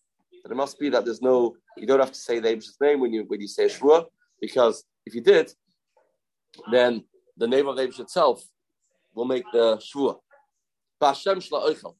that 0.42 0.50
it 0.50 0.56
must 0.56 0.78
be 0.78 0.88
that 0.90 1.04
there's 1.04 1.22
no, 1.22 1.56
you 1.76 1.86
don't 1.86 2.00
have 2.00 2.12
to 2.12 2.18
say 2.18 2.38
the 2.38 2.48
Abish's 2.48 2.78
name 2.80 3.00
when 3.00 3.12
you 3.12 3.24
when 3.26 3.40
you 3.40 3.48
say 3.48 3.66
shvua, 3.66 4.06
because 4.40 4.84
if 5.04 5.14
you 5.14 5.20
did, 5.20 5.52
then 6.70 7.04
the 7.36 7.46
name 7.46 7.68
of 7.68 7.76
the 7.76 7.86
Abish 7.86 8.00
itself 8.00 8.42
will 9.14 9.26
make 9.26 9.44
the 9.52 9.76
shvua. 9.76 10.16
B'Hashem 11.00 11.36
shla 11.36 11.70
oichel. 11.70 11.96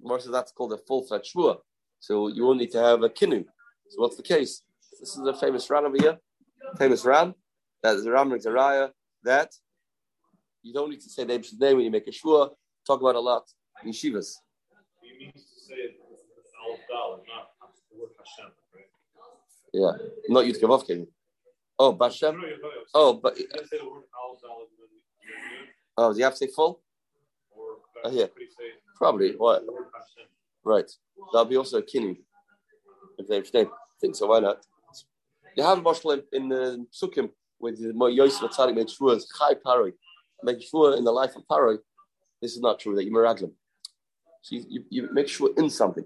More 0.00 0.20
that's 0.20 0.52
called 0.52 0.72
a 0.72 0.78
full-fledged 0.78 1.34
shvua. 1.34 1.58
So 1.98 2.28
you 2.28 2.44
will 2.44 2.54
need 2.54 2.70
to 2.70 2.78
have 2.78 3.02
a 3.02 3.08
kinu. 3.08 3.44
So 3.88 4.00
what's 4.00 4.16
the 4.16 4.22
case? 4.22 4.62
This 5.00 5.16
is 5.16 5.26
a 5.26 5.34
famous 5.34 5.68
Ran 5.68 5.84
over 5.84 5.96
here. 5.96 6.18
Famous 6.78 7.04
Ran. 7.04 7.34
That 7.82 7.96
is 7.96 8.06
a 8.06 8.10
ram 8.10 8.30
raya 8.30 8.90
that 9.24 9.52
you 10.62 10.72
don't 10.72 10.90
need 10.90 11.00
to 11.00 11.08
say 11.10 11.24
the 11.24 11.34
Abish's 11.34 11.58
name 11.58 11.76
when 11.76 11.84
you 11.84 11.90
make 11.90 12.06
a 12.06 12.10
shvua. 12.10 12.50
Talk 12.86 13.00
about 13.00 13.14
a 13.14 13.20
lot 13.20 13.44
in 13.84 13.90
yeshivas. 13.90 14.36
You 15.02 15.18
mean 15.18 15.32
to 15.32 15.38
say 15.38 15.96
al 16.92 17.22
not 17.26 17.74
the 17.90 18.00
word 18.00 18.10
Hashem, 18.18 18.52
right? 18.74 18.84
Yeah, 19.72 19.92
not 20.28 20.44
Yud 20.44 20.60
Kavav 20.60 21.06
Oh, 21.80 21.94
Bashem. 21.94 22.42
Oh, 22.92 23.14
but 23.14 23.38
oh, 25.96 26.12
do 26.12 26.18
you 26.18 26.24
have 26.24 26.32
to 26.34 26.38
say 26.38 26.48
full? 26.48 26.80
Oh, 28.04 28.10
yeah, 28.10 28.26
probably. 28.96 29.34
What? 29.36 29.64
Right. 30.64 30.90
That'll 31.32 31.44
be 31.44 31.56
also 31.56 31.78
a 31.78 31.82
kinu 31.82 32.16
if 33.18 33.28
they 33.28 33.58
name. 33.58 33.70
I 33.72 33.96
think 34.00 34.16
so. 34.16 34.26
Why 34.26 34.40
not? 34.40 34.64
You 35.56 35.64
have 35.64 35.78
a 35.78 35.82
mashal 35.82 36.22
in 36.32 36.48
the 36.48 36.86
Sukkim 36.92 37.30
with 37.60 37.80
the 37.80 37.92
Yosef 38.10 38.50
Atzadik 38.50 38.74
made 38.74 38.90
sure 38.90 39.18
Chai 39.38 39.54
Paroi, 39.54 39.92
make 40.42 40.62
sure 40.62 40.96
in 40.96 41.04
the 41.04 41.12
life 41.12 41.36
of 41.36 41.46
Paroi. 41.46 41.78
This 42.40 42.52
is 42.52 42.60
not 42.60 42.78
true 42.78 42.94
that 42.94 43.04
you 43.04 43.12
meraglim. 43.12 43.52
So 44.42 44.56
you, 44.56 44.64
you, 44.68 44.84
you, 44.90 45.08
make 45.12 45.28
sure 45.28 45.50
in 45.56 45.68
something. 45.68 46.04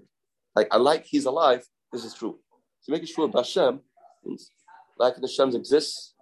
Like 0.55 0.67
I 0.71 0.77
like 0.77 1.05
he's 1.05 1.25
alive. 1.25 1.63
This 1.91 2.03
is 2.03 2.13
true. 2.13 2.39
So 2.81 2.91
making 2.91 3.07
sure 3.07 3.27
means 4.25 4.49
like 4.97 5.15
the 5.17 5.27
Shem's 5.27 5.55
exists, 5.55 6.15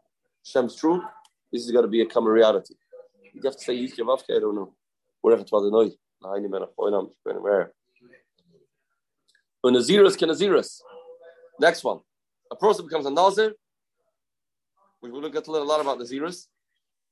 Shem's 0.43 0.75
true, 0.75 1.01
this 1.51 1.63
is 1.63 1.71
going 1.71 1.83
to 1.83 1.89
be 1.89 2.01
a 2.01 2.05
reality. 2.31 2.75
You 3.33 3.41
have 3.45 3.55
to 3.55 3.63
say 3.63 3.77
Yisrael 3.77 4.07
Vavke, 4.07 4.35
I 4.35 4.39
don't 4.39 4.55
know. 4.55 4.73
Whatever 5.21 5.43
it's 5.43 5.51
the 5.51 5.69
noise. 5.71 5.93
I'm 6.23 6.51
to 6.51 7.41
wear 7.41 7.73
when 9.61 9.75
Naziris 9.75 10.17
can 10.17 10.29
Naziris. 10.29 10.81
Next 11.59 11.83
one. 11.83 11.99
A 12.51 12.55
person 12.55 12.85
becomes 12.85 13.05
a 13.05 13.11
Nazir. 13.11 13.53
We 15.01 15.11
will 15.11 15.27
get 15.29 15.45
to 15.45 15.51
learn 15.51 15.63
a 15.63 15.65
lot 15.65 15.81
about 15.81 15.97
the 15.99 16.05
Naziris. 16.05 16.47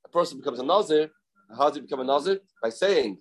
A 0.04 0.08
person 0.08 0.38
becomes 0.38 0.58
a 0.60 0.64
Nazir. 0.64 1.10
How 1.56 1.68
does 1.68 1.76
he 1.76 1.82
become 1.82 2.00
a 2.00 2.04
Nazir? 2.04 2.40
By 2.62 2.70
saying 2.70 3.18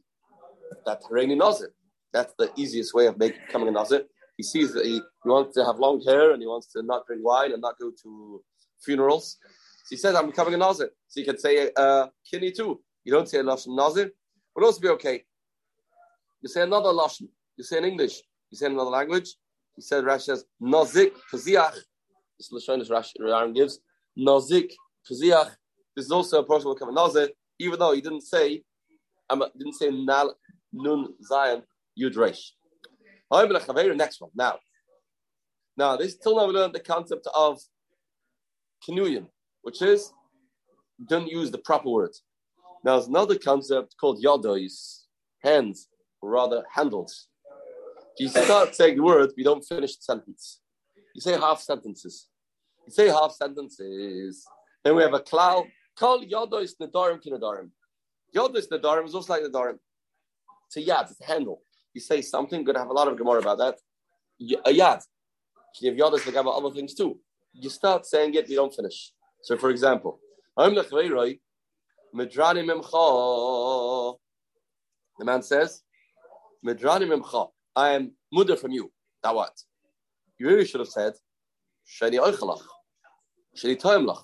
that 0.86 1.02
Hareini 1.04 1.38
Nazir. 1.38 1.74
That's 2.14 2.34
the 2.38 2.52
easiest 2.56 2.94
way 2.94 3.08
of 3.08 3.18
making, 3.18 3.42
becoming 3.48 3.68
a 3.70 3.72
Nazir 3.72 4.04
he 4.40 4.44
sees 4.44 4.72
that 4.72 4.86
he, 4.86 4.94
he 4.94 5.30
wants 5.30 5.54
to 5.54 5.66
have 5.66 5.80
long 5.80 6.02
hair 6.02 6.32
and 6.32 6.42
he 6.42 6.48
wants 6.48 6.68
to 6.72 6.82
not 6.82 7.06
drink 7.06 7.22
wine 7.26 7.52
and 7.52 7.62
not 7.62 7.78
go 7.78 7.92
to 8.04 8.42
funerals. 8.82 9.38
So 9.84 9.90
he 9.90 9.98
says, 9.98 10.16
I'm 10.16 10.28
becoming 10.28 10.54
a 10.54 10.58
Nazir. 10.58 10.92
So 11.10 11.20
you 11.20 11.26
can 11.26 11.38
say 11.38 11.70
uh, 11.76 12.08
Kini 12.26 12.54
too. 12.54 12.80
You 13.04 13.12
don't 13.12 13.28
say 13.28 13.40
a 13.40 13.44
Lashon 13.44 13.76
Nazir, 13.76 14.12
but 14.56 14.64
also 14.64 14.80
be 14.80 14.88
okay. 14.88 15.26
You 16.42 16.48
say 16.48 16.62
another 16.62 16.88
Lashon. 16.88 17.28
You 17.58 17.66
say 17.66 17.80
in 17.80 17.84
English. 17.84 18.22
You 18.50 18.58
say 18.58 18.68
in 18.68 18.72
another 18.72 18.92
language. 18.92 19.36
He 19.76 19.82
said, 19.82 20.06
Rashi 20.06 20.22
says, 20.22 20.46
Nazik 20.62 21.12
Kaziach. 21.34 21.74
This 22.38 22.50
is 22.50 22.66
Lashon 22.66 22.88
Rashi 22.88 23.16
Aaron 23.20 23.52
gives. 23.52 23.82
Nazik 24.20 24.72
Kaziach. 25.10 25.56
This 25.96 26.06
is 26.06 26.12
also 26.12 26.40
a 26.40 26.46
person 26.46 26.64
who 26.64 26.70
will 26.70 26.76
become 26.76 26.90
a 26.90 26.94
Nazir, 26.94 27.30
even 27.60 27.80
though 27.80 27.94
he 27.94 28.02
didn't 28.02 28.22
say, 28.22 28.64
um, 29.30 29.44
didn't 29.58 29.76
say 29.76 29.90
Nal, 29.90 30.36
Nun 30.74 31.14
Zion 31.24 31.64
Yudresh. 32.00 32.52
Next 33.32 34.22
one. 34.22 34.32
Now, 34.36 34.60
now 35.78 35.96
this 35.98 36.18
till 36.18 36.36
now 36.36 36.48
we 36.48 36.54
learned 36.54 36.74
the 36.74 36.80
concept 36.80 37.28
of 37.36 37.60
kinuyim, 38.88 39.28
which 39.62 39.82
is 39.82 40.12
don't 41.08 41.28
use 41.28 41.52
the 41.52 41.58
proper 41.60 41.90
word. 41.90 42.12
Now 42.84 42.96
there's 42.96 43.08
another 43.08 43.38
concept 43.38 43.96
called 44.00 44.24
yadois, 44.24 45.04
hands, 45.44 45.88
or 46.22 46.32
rather 46.32 46.64
handles. 46.74 47.28
If 48.18 48.36
you 48.36 48.44
start 48.44 48.76
saying 48.76 48.98
the 48.98 49.04
word, 49.04 49.32
we 49.38 49.44
don't 49.44 49.64
finish 49.64 49.96
the 49.96 50.02
sentence. 50.02 50.60
You 51.14 51.22
say 51.22 51.34
half 51.34 51.62
sentences. 51.62 52.29
Say 52.90 53.08
half 53.08 53.32
sentences. 53.32 54.46
Then 54.84 54.96
we 54.96 55.04
have 55.04 55.14
a 55.14 55.20
cloud. 55.20 55.66
Call 55.98 56.24
yadois 56.24 56.74
nadarim 56.82 57.20
kinadarim. 57.24 57.70
Yadois 58.36 58.68
nadarim 58.72 59.06
is 59.06 59.16
also 59.16 59.34
like 59.34 59.44
nadarim. 59.44 59.78
It's 60.68 60.78
a 60.78 60.82
yad, 60.82 61.12
it's 61.12 61.22
a 61.22 61.26
handle 61.26 61.62
you 61.94 62.02
say 62.02 62.22
something, 62.22 62.64
going 62.64 62.76
to 62.76 62.80
have 62.80 62.90
a 62.90 62.94
lot 62.94 63.08
of 63.08 63.18
Gemara 63.18 63.40
about 63.40 63.58
that. 63.58 63.76
A 64.66 64.74
yad. 64.74 65.02
You 65.82 66.04
have 66.04 66.36
about 66.36 66.56
other 66.56 66.72
things 66.72 66.94
too. 66.94 67.20
You 67.54 67.70
start 67.70 68.06
saying 68.06 68.34
it, 68.36 68.50
you 68.50 68.56
don't 68.56 68.74
finish. 68.74 69.12
So, 69.44 69.58
for 69.58 69.70
example, 69.70 70.20
I'm 70.58 70.76
the 70.76 70.86
way 70.92 71.10
right, 71.10 71.40
the 72.14 72.58
man 75.22 75.42
says, 75.42 75.82
I 77.76 77.90
am 77.92 78.12
mudder 78.32 78.56
from 78.56 78.72
you. 78.72 78.92
Now 79.24 79.36
what? 79.36 79.54
You 80.38 80.48
really 80.48 80.66
should 80.66 80.80
have 80.80 80.90
said, 80.90 81.14
Shani 81.88 82.20
oichalach. 82.20 82.62
Shani 83.60 83.80
toimlach. 83.80 84.24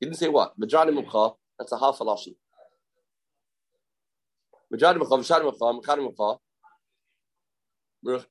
You 0.00 0.08
didn't 0.08 0.18
say 0.18 0.28
what? 0.28 0.58
Medrani 0.58 0.90
memcha, 0.90 1.34
that's 1.58 1.72
a 1.72 1.78
half 1.78 2.00
a 2.00 2.04
lashon. 2.04 2.34
Medrani 4.72 4.98
memcha, 4.98 5.18
v'shani 5.18 5.52
memcha, 5.52 5.80
mechani 5.80 6.08
memcha, 6.08 6.38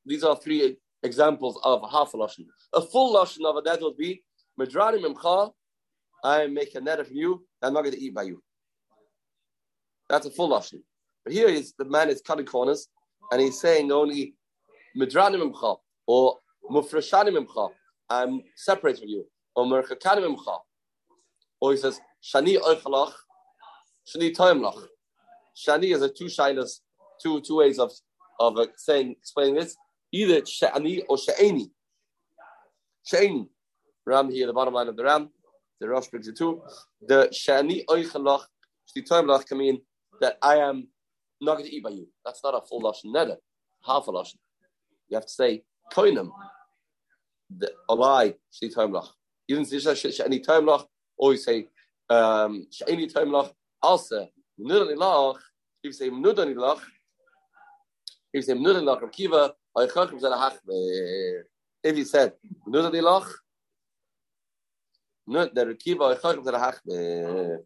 these 0.06 0.24
are 0.24 0.36
three 0.36 0.78
examples 1.02 1.60
of 1.64 1.82
half 1.92 2.14
a 2.14 2.18
lashon. 2.18 2.46
A 2.74 2.82
full 2.82 3.16
lashon 3.16 3.46
of 3.46 3.64
net 3.66 3.82
would 3.82 3.98
be 3.98 4.24
Medrani 4.60 5.04
Memcha. 5.04 5.52
I 6.24 6.48
make 6.48 6.76
a 6.76 6.82
net 6.82 7.06
from 7.06 7.16
you. 7.16 7.46
I'm 7.62 7.74
not 7.74 7.82
going 7.82 7.94
to 7.94 8.00
eat 8.00 8.14
by 8.14 8.24
you. 8.24 8.42
That's 10.10 10.26
a 10.26 10.32
full 10.32 10.50
lashon. 10.50 10.82
But 11.24 11.34
here 11.34 11.48
is 11.48 11.74
the 11.78 11.86
man 11.86 12.10
is 12.10 12.22
cutting 12.22 12.46
corners, 12.46 12.88
and 13.32 13.42
he's 13.42 13.60
saying 13.60 13.92
only 13.92 14.36
Medrani 14.98 15.42
Memcha 15.42 15.78
or 16.08 16.38
Mufrashani 16.70 17.36
Memcha. 17.36 17.70
I'm 18.10 18.42
separate 18.56 19.00
from 19.00 19.08
you. 19.08 19.26
Or 19.56 19.66
Merchakani 19.66 20.22
Memcha. 20.26 20.60
Or 21.62 21.72
he 21.72 21.78
says 21.78 22.00
Shani 22.24 22.60
Oichalach, 22.60 23.14
Shani 24.08 24.36
Toimlach. 24.36 24.88
Shani 25.56 25.94
is 25.94 26.02
a 26.02 26.10
two 26.10 26.26
shiners, 26.26 26.82
two 27.22 27.42
two 27.42 27.58
ways 27.58 27.80
of 27.80 27.92
of 28.40 28.58
uh, 28.58 28.68
saying 28.76 29.12
explaining 29.12 29.56
this 29.56 29.76
either 30.12 30.42
Shani 30.42 31.04
or 31.08 31.18
she'eni. 31.18 31.70
She'eni. 33.06 33.48
Ran 34.06 34.30
here, 34.30 34.48
the 34.48 34.54
bottom 34.54 34.74
line 34.74 34.90
of 34.90 34.98
the 34.98 35.04
Ran, 35.04 35.30
the 35.80 35.88
Rosh 35.88 36.08
brings 36.08 36.28
it 36.28 36.38
too. 36.38 36.62
The 37.08 37.30
Shani 37.32 37.86
oichalach, 37.86 38.42
shtitoim 38.90 39.46
can 39.46 39.58
mean 39.58 39.82
that 40.20 40.38
I 40.42 40.58
am 40.58 40.90
not 41.40 41.58
going 41.58 41.70
to 41.70 41.74
eat 41.74 41.84
by 41.84 41.92
you. 41.92 42.08
That's 42.26 42.44
not 42.44 42.54
a 42.54 42.62
full 42.68 42.82
lashon 42.82 43.14
neder, 43.16 43.38
half 43.86 44.08
a 44.08 44.12
lashon. 44.12 44.36
You 45.08 45.16
have 45.16 45.26
to 45.26 45.32
say 45.32 45.64
koinem, 45.94 46.30
the 47.56 47.72
alai 47.90 48.36
shtitoim 48.52 48.92
lach. 48.92 49.08
You 49.54 49.64
didn't 49.64 49.98
say 49.98 50.10
she'ani 50.10 50.40
toim 50.40 50.66
lach, 50.66 50.86
or 51.18 51.34
you 51.34 51.38
say 51.38 51.68
um, 52.10 52.66
she'eni 52.72 53.08
toim 53.08 53.28
lach. 53.28 53.52
Also, 53.82 54.28
nudani 54.60 54.96
lach. 54.96 55.38
If 55.84 55.90
you 55.90 55.92
say 55.92 56.10
nudani 56.10 56.56
lach, 56.56 56.82
if 58.34 58.40
you 58.40 58.42
say 58.42 58.54
Mnuda 58.54 58.82
Lach 58.82 59.12
Kiva, 59.12 59.54
if 61.84 61.98
you 61.98 62.04
said 62.04 62.34
Mnuda 62.68 63.30
Lach, 65.28 65.54
the 65.54 65.76
Kiva, 65.76 67.60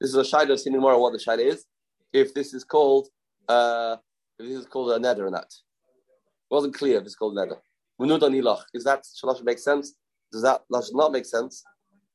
this 0.00 0.10
is 0.10 0.16
a 0.16 0.22
shaila 0.22 0.58
seen 0.58 0.76
more 0.78 1.00
what 1.00 1.12
the 1.12 1.18
shaila 1.18 1.44
is. 1.44 1.64
If 2.12 2.34
this 2.34 2.52
is 2.52 2.64
called, 2.64 3.08
uh, 3.48 3.96
if 4.40 4.48
this 4.48 4.58
is 4.58 4.66
called 4.66 4.90
a 4.90 4.98
nether 4.98 5.26
or 5.26 5.30
not, 5.30 5.44
it 5.44 6.50
wasn't 6.50 6.74
clear 6.74 6.98
if 6.98 7.04
it's 7.04 7.14
called 7.14 7.36
nether. 7.36 7.58
Menuda 8.00 8.22
nilach. 8.22 8.64
Is 8.74 8.82
that 8.82 9.04
shalash 9.04 9.44
make 9.44 9.60
sense? 9.60 9.94
Does 10.32 10.42
that 10.42 10.62
lash 10.68 10.90
not 10.92 11.12
make 11.12 11.26
sense? 11.26 11.64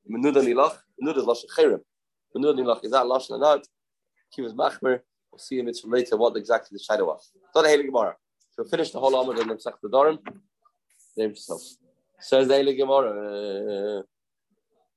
Menuda 0.10 0.41
nilach. 0.43 0.77
Menuda 1.01 1.17
is 1.17 1.25
lash 1.25 1.43
cherem. 1.58 1.82
Menuda 2.36 2.60
nilach. 2.60 2.84
Is 2.84 2.91
that 2.91 3.08
lash 3.08 3.29
or 3.29 3.39
not? 3.39 3.65
Kiva's 4.36 4.53
machmer. 4.53 5.00
We'll 5.32 5.39
see 5.39 5.60
in 5.60 5.67
it 5.67 5.77
later 5.84 6.15
what 6.17 6.38
exactly 6.38 6.77
the 6.77 6.84
shadow 6.84 7.05
was. 7.05 7.32
Not 7.55 7.65
a 7.65 7.84
Gemara. 7.84 8.15
So 8.51 8.63
finish 8.65 8.91
the 8.91 9.00
whole 9.00 9.13
Amud 9.13 9.39
and 9.39 9.50
then 9.50 9.58
Masech 9.58 9.74
Nedarim. 9.84 10.20
Name 11.17 11.32
yourself. 11.32 11.62
Says 12.20 12.48
the 12.48 12.53
Eilig 12.53 12.77
Gemara. 12.77 14.00
Uh, 14.00 14.01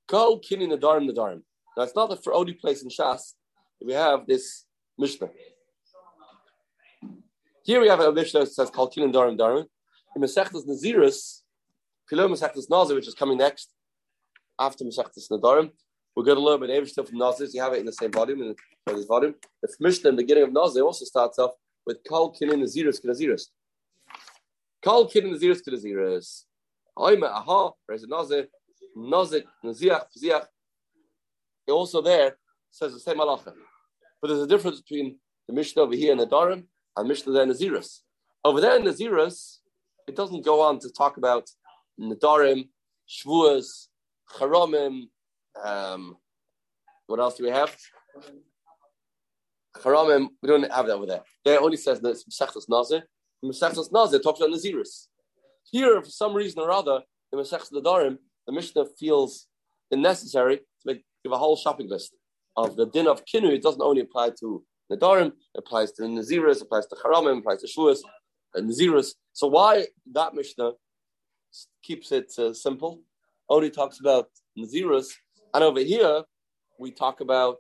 Kol 0.06 0.38
Kini 0.40 0.66
Nedarim 0.68 1.10
Nedarim. 1.10 1.42
Now 1.74 1.84
it's 1.84 1.96
not 1.96 2.10
the 2.10 2.32
only 2.32 2.52
place 2.52 2.82
in 2.82 2.90
Shas 2.90 3.32
we 3.82 3.92
have 3.94 4.26
this 4.26 4.64
Mishnah. 4.98 5.30
Here 7.64 7.80
we 7.80 7.88
have 7.88 8.00
a 8.00 8.12
Mishnah 8.12 8.40
that 8.40 8.52
says 8.52 8.70
Kol 8.70 8.88
Kini 8.88 9.10
Nedarim 9.10 9.38
Nedarim. 9.38 9.64
In 10.14 10.22
Masechtas 10.22 10.66
Nazirus, 10.66 11.42
Pilot 12.08 12.30
Masechtas 12.30 12.70
Nazir, 12.70 12.94
which 12.94 13.08
is 13.08 13.14
coming 13.14 13.38
next 13.38 13.72
after 14.58 14.84
Masechtas 14.84 15.28
Nedarim, 15.30 15.70
we'll 16.14 16.24
get 16.24 16.36
a 16.36 16.40
little 16.40 16.58
bit 16.58 16.70
of 16.70 16.88
stuff 16.88 17.08
from 17.08 17.18
Nazir. 17.18 17.46
You 17.52 17.62
have 17.62 17.72
it 17.72 17.80
in 17.80 17.86
the 17.86 17.92
same 17.92 18.12
volume, 18.12 18.42
in 18.42 18.54
this 18.86 19.04
volume. 19.06 19.34
The 19.62 19.68
Mishnah 19.80 20.10
in 20.10 20.16
the 20.16 20.22
beginning 20.22 20.44
of 20.44 20.52
Nazir 20.52 20.82
also 20.82 21.04
starts 21.04 21.38
off 21.38 21.52
with 21.84 21.98
Kol 22.08 22.32
Kinin 22.32 22.62
Nazirus 22.62 23.04
Kinaziris. 23.04 23.46
Kol 24.82 25.08
Kinin 25.08 25.34
Nazirus 25.34 25.60
Kinaziris. 25.66 26.44
Oima 26.96 27.28
Aha, 27.28 27.72
whereas 27.86 28.04
a 28.04 28.06
Nazir, 28.06 28.46
Nazik, 28.96 29.44
Naziach. 29.64 30.46
Also 31.68 32.00
there 32.00 32.38
says 32.70 32.92
the 32.92 33.00
same 33.00 33.18
halacha. 33.18 33.52
But 34.22 34.28
there's 34.28 34.42
a 34.42 34.46
difference 34.46 34.80
between 34.80 35.18
the 35.48 35.54
Mishnah 35.54 35.82
over 35.82 35.94
here 35.94 36.12
in 36.12 36.18
the 36.18 36.26
Darim 36.26 36.64
and 36.96 37.08
Mishnah 37.08 37.32
there 37.32 37.42
in 37.42 37.50
Naziris. 37.50 38.00
Over 38.44 38.60
there 38.60 38.76
in 38.76 38.84
Naziris, 38.84 39.58
it 40.06 40.16
doesn't 40.16 40.44
go 40.44 40.62
on 40.62 40.78
to 40.78 40.90
talk 40.90 41.16
about 41.16 41.50
Nadarim, 42.00 42.68
Shvuas, 43.08 43.88
Charomim, 44.34 45.08
um, 45.62 46.16
what 47.06 47.20
else 47.20 47.36
do 47.36 47.44
we 47.44 47.50
have? 47.50 47.74
Haramim, 49.76 50.28
we 50.42 50.48
don't 50.48 50.70
have 50.72 50.86
that 50.86 50.94
over 50.94 51.06
there. 51.06 51.22
There 51.44 51.60
only 51.60 51.76
says 51.76 52.00
that 52.00 52.10
it's 52.10 52.24
Masechtas 52.24 52.68
Nazir. 52.68 53.02
Masechtas 53.44 53.92
Nazir 53.92 54.18
talks 54.18 54.40
about 54.40 54.50
Naziris. 54.50 55.06
Here, 55.70 56.00
for 56.00 56.10
some 56.10 56.34
reason 56.34 56.60
or 56.60 56.70
other, 56.70 57.00
in 57.32 57.38
Masechtas 57.38 57.72
Nadarim, 57.72 58.18
the 58.46 58.52
Mishnah 58.52 58.86
feels 58.98 59.46
it 59.90 59.98
necessary 59.98 60.56
to 60.58 60.62
make, 60.84 61.04
give 61.22 61.32
a 61.32 61.38
whole 61.38 61.56
shopping 61.56 61.88
list 61.88 62.14
of 62.56 62.76
the 62.76 62.86
din 62.86 63.06
of 63.06 63.24
Kinu. 63.24 63.52
It 63.52 63.62
doesn't 63.62 63.82
only 63.82 64.00
apply 64.00 64.30
to 64.40 64.64
Nadarim, 64.90 65.28
it 65.28 65.58
applies 65.58 65.92
to 65.92 66.02
Naziris, 66.02 66.56
it 66.56 66.62
applies 66.62 66.86
to 66.86 66.96
Haramim, 66.96 67.38
applies 67.38 67.60
to 67.62 67.68
Shuas, 67.68 67.98
and 68.54 68.70
Naziris. 68.70 69.14
So 69.32 69.48
why 69.48 69.86
that 70.12 70.34
Mishnah 70.34 70.72
keeps 71.82 72.12
it 72.12 72.32
uh, 72.38 72.52
simple, 72.52 73.00
only 73.48 73.70
talks 73.70 74.00
about 74.00 74.28
Naziris, 74.58 75.08
and 75.54 75.64
over 75.64 75.80
here 75.80 76.22
we 76.78 76.90
talk 76.90 77.20
about 77.20 77.58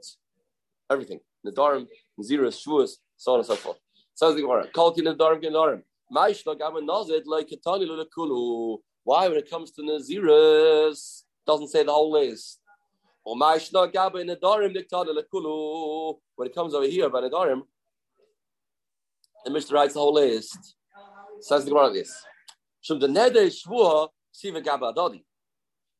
everything. 0.90 1.20
Nadarim, 1.46 1.86
Naziris, 2.20 2.62
Shuas, 2.64 2.92
so 3.16 3.32
on 3.32 3.40
and 3.40 3.46
so 3.46 3.56
forth. 3.56 3.78
Says 4.14 4.34
the 4.34 4.42
Gemara, 4.42 4.68
Kalki 4.74 5.02
Nadarim 5.02 5.42
Genarim. 5.42 5.82
Why, 6.08 6.32
when 9.28 9.38
it 9.38 9.50
comes 9.50 9.72
to 9.72 9.82
Naziris, 9.82 11.24
doesn't 11.46 11.68
say 11.68 11.82
the 11.82 11.92
whole 11.92 12.12
list? 12.12 12.60
When 13.24 13.42
it 16.46 16.54
comes 16.54 16.74
over 16.74 16.86
here 16.86 17.06
about 17.06 17.24
Nadarim, 17.24 17.62
the 19.44 19.50
Mishnah 19.50 19.74
writes 19.74 19.94
the 19.94 20.00
whole 20.00 20.14
list. 20.14 20.76
Says 21.40 21.64
the 21.64 21.70
Gemara 21.70 21.92
this. 21.92 22.24
The 22.88 23.08
Neder 23.08 23.46
Shvua 23.46 24.08
Siva 24.30 24.60
Gaba 24.60 24.92
Adadi. 24.92 25.24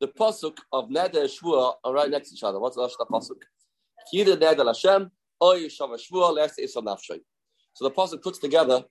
The 0.01 0.09
pasuk 0.09 0.59
of 0.73 0.89
Neder 0.89 1.25
Shvua 1.25 1.75
are 1.83 1.93
right 1.93 2.09
next 2.09 2.29
to 2.31 2.35
each 2.37 2.43
other. 2.45 2.61
What's 2.61 2.77
the 2.77 3.07
pasuk? 3.11 3.43
Either 4.13 4.37
Neder 4.37 4.67
Hashem 4.67 5.11
or 5.41 5.55
Yishav 5.55 5.99
Shvua 5.99 6.33
Lest 6.35 6.61
Isam 6.61 6.85
Nafshay. 6.85 7.21
So 7.75 7.85
the 7.89 7.91
pasuk 7.91 8.23
puts 8.23 8.39
together 8.39 8.85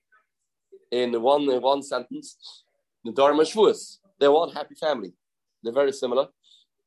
in 0.90 1.20
one 1.22 1.48
in 1.50 1.62
one 1.62 1.82
sentence 1.82 2.64
the 3.04 3.12
Dharma 3.12 3.44
Shvuas. 3.44 3.98
They're 4.20 4.30
one 4.30 4.50
happy 4.50 4.74
family. 4.74 5.14
They're 5.62 5.72
very 5.72 5.92
similar, 5.92 6.28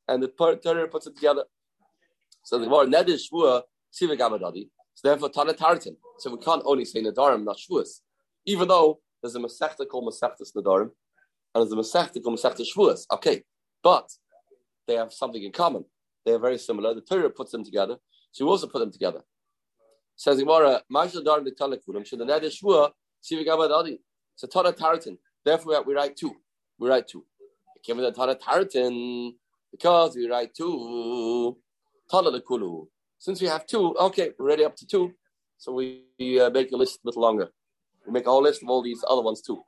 and 0.06 0.22
the 0.22 0.28
Torah 0.28 0.88
puts 0.88 1.06
it 1.06 1.16
together. 1.16 1.44
So 2.44 2.58
the 2.58 2.68
word 2.68 2.88
Neder 2.88 3.18
Shvua 3.18 3.62
Siva 3.90 4.14
Gaba 4.16 4.38
Adadi. 4.38 4.68
So 4.94 5.08
therefore 5.08 5.30
Tana 5.30 5.54
Taritin. 5.54 5.96
So 6.18 6.30
we 6.36 6.38
can't 6.42 6.62
only 6.64 6.84
say 6.84 7.02
Nadarim, 7.02 7.44
not 7.44 7.56
Shvuas, 7.56 8.00
even 8.46 8.68
though 8.68 9.00
there's 9.22 9.34
a 9.34 9.38
Masechta 9.38 9.86
called 9.88 10.12
Masechtas 10.12 10.52
Nadarim, 10.56 10.90
and 11.54 11.62
there's 11.62 11.72
a 11.72 11.76
Masechta 11.76 12.22
called 12.22 12.38
Masechta 12.38 12.64
Shvuas. 12.64 13.06
Okay, 13.12 13.42
but 13.82 14.10
they 14.86 14.94
have 14.94 15.12
something 15.12 15.42
in 15.42 15.52
common. 15.52 15.84
They 16.24 16.32
are 16.32 16.38
very 16.38 16.58
similar. 16.58 16.94
The 16.94 17.00
Torah 17.00 17.30
puts 17.30 17.52
them 17.52 17.64
together, 17.64 17.96
so 18.30 18.44
you 18.44 18.50
also 18.50 18.66
put 18.66 18.80
them 18.80 18.92
together. 18.92 19.22
Says 20.16 20.38
Gemara, 20.38 20.82
Nitalekulim, 20.92 22.06
should 22.06 22.18
the 22.18 22.24
Neder 22.24 22.50
Shvua, 22.50 22.90
Siva 23.20 23.42
Gabadadi. 23.42 23.98
It's 24.34 24.42
a 24.42 24.46
Torah 24.46 24.72
Taratin. 24.72 25.16
Therefore, 25.44 25.82
we 25.82 25.94
write 25.94 26.16
two. 26.16 26.34
We 26.78 26.88
write 26.88 27.08
two. 27.08 27.24
Given 27.84 28.04
the 28.04 28.12
Torah 28.12 28.36
Taratin, 28.36 29.32
because 29.70 30.16
we 30.16 30.28
write 30.28 30.54
two, 30.54 31.56
Tala 32.10 32.38
Lekulu. 32.38 32.86
Since 33.18 33.40
we 33.40 33.48
have 33.48 33.66
two, 33.66 33.96
okay, 33.96 34.32
we're 34.38 34.46
ready 34.46 34.64
up 34.64 34.76
to 34.76 34.86
two. 34.86 35.12
So 35.58 35.72
we 35.72 36.04
uh, 36.40 36.50
make 36.50 36.72
a 36.72 36.76
list 36.76 37.00
a 37.04 37.08
little 37.08 37.22
longer. 37.22 37.48
We 38.06 38.12
make 38.12 38.26
a 38.26 38.30
whole 38.30 38.42
list 38.42 38.62
of 38.62 38.68
all 38.68 38.82
these 38.82 39.04
other 39.08 39.22
ones 39.22 39.40
too. 39.42 39.62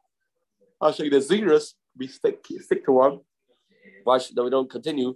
I'll 0.83 0.93
show 0.93 1.05
you 1.05 1.11
the 1.11 1.19
Zingras. 1.19 1.75
We 1.97 2.09
stick, 2.09 2.45
stick 2.59 2.85
to 2.87 2.93
one. 2.93 3.21
Why 4.03 4.19
should 4.19 4.35
that 4.35 4.43
we 4.43 4.51
don't 4.51 4.69
continue 4.69 5.15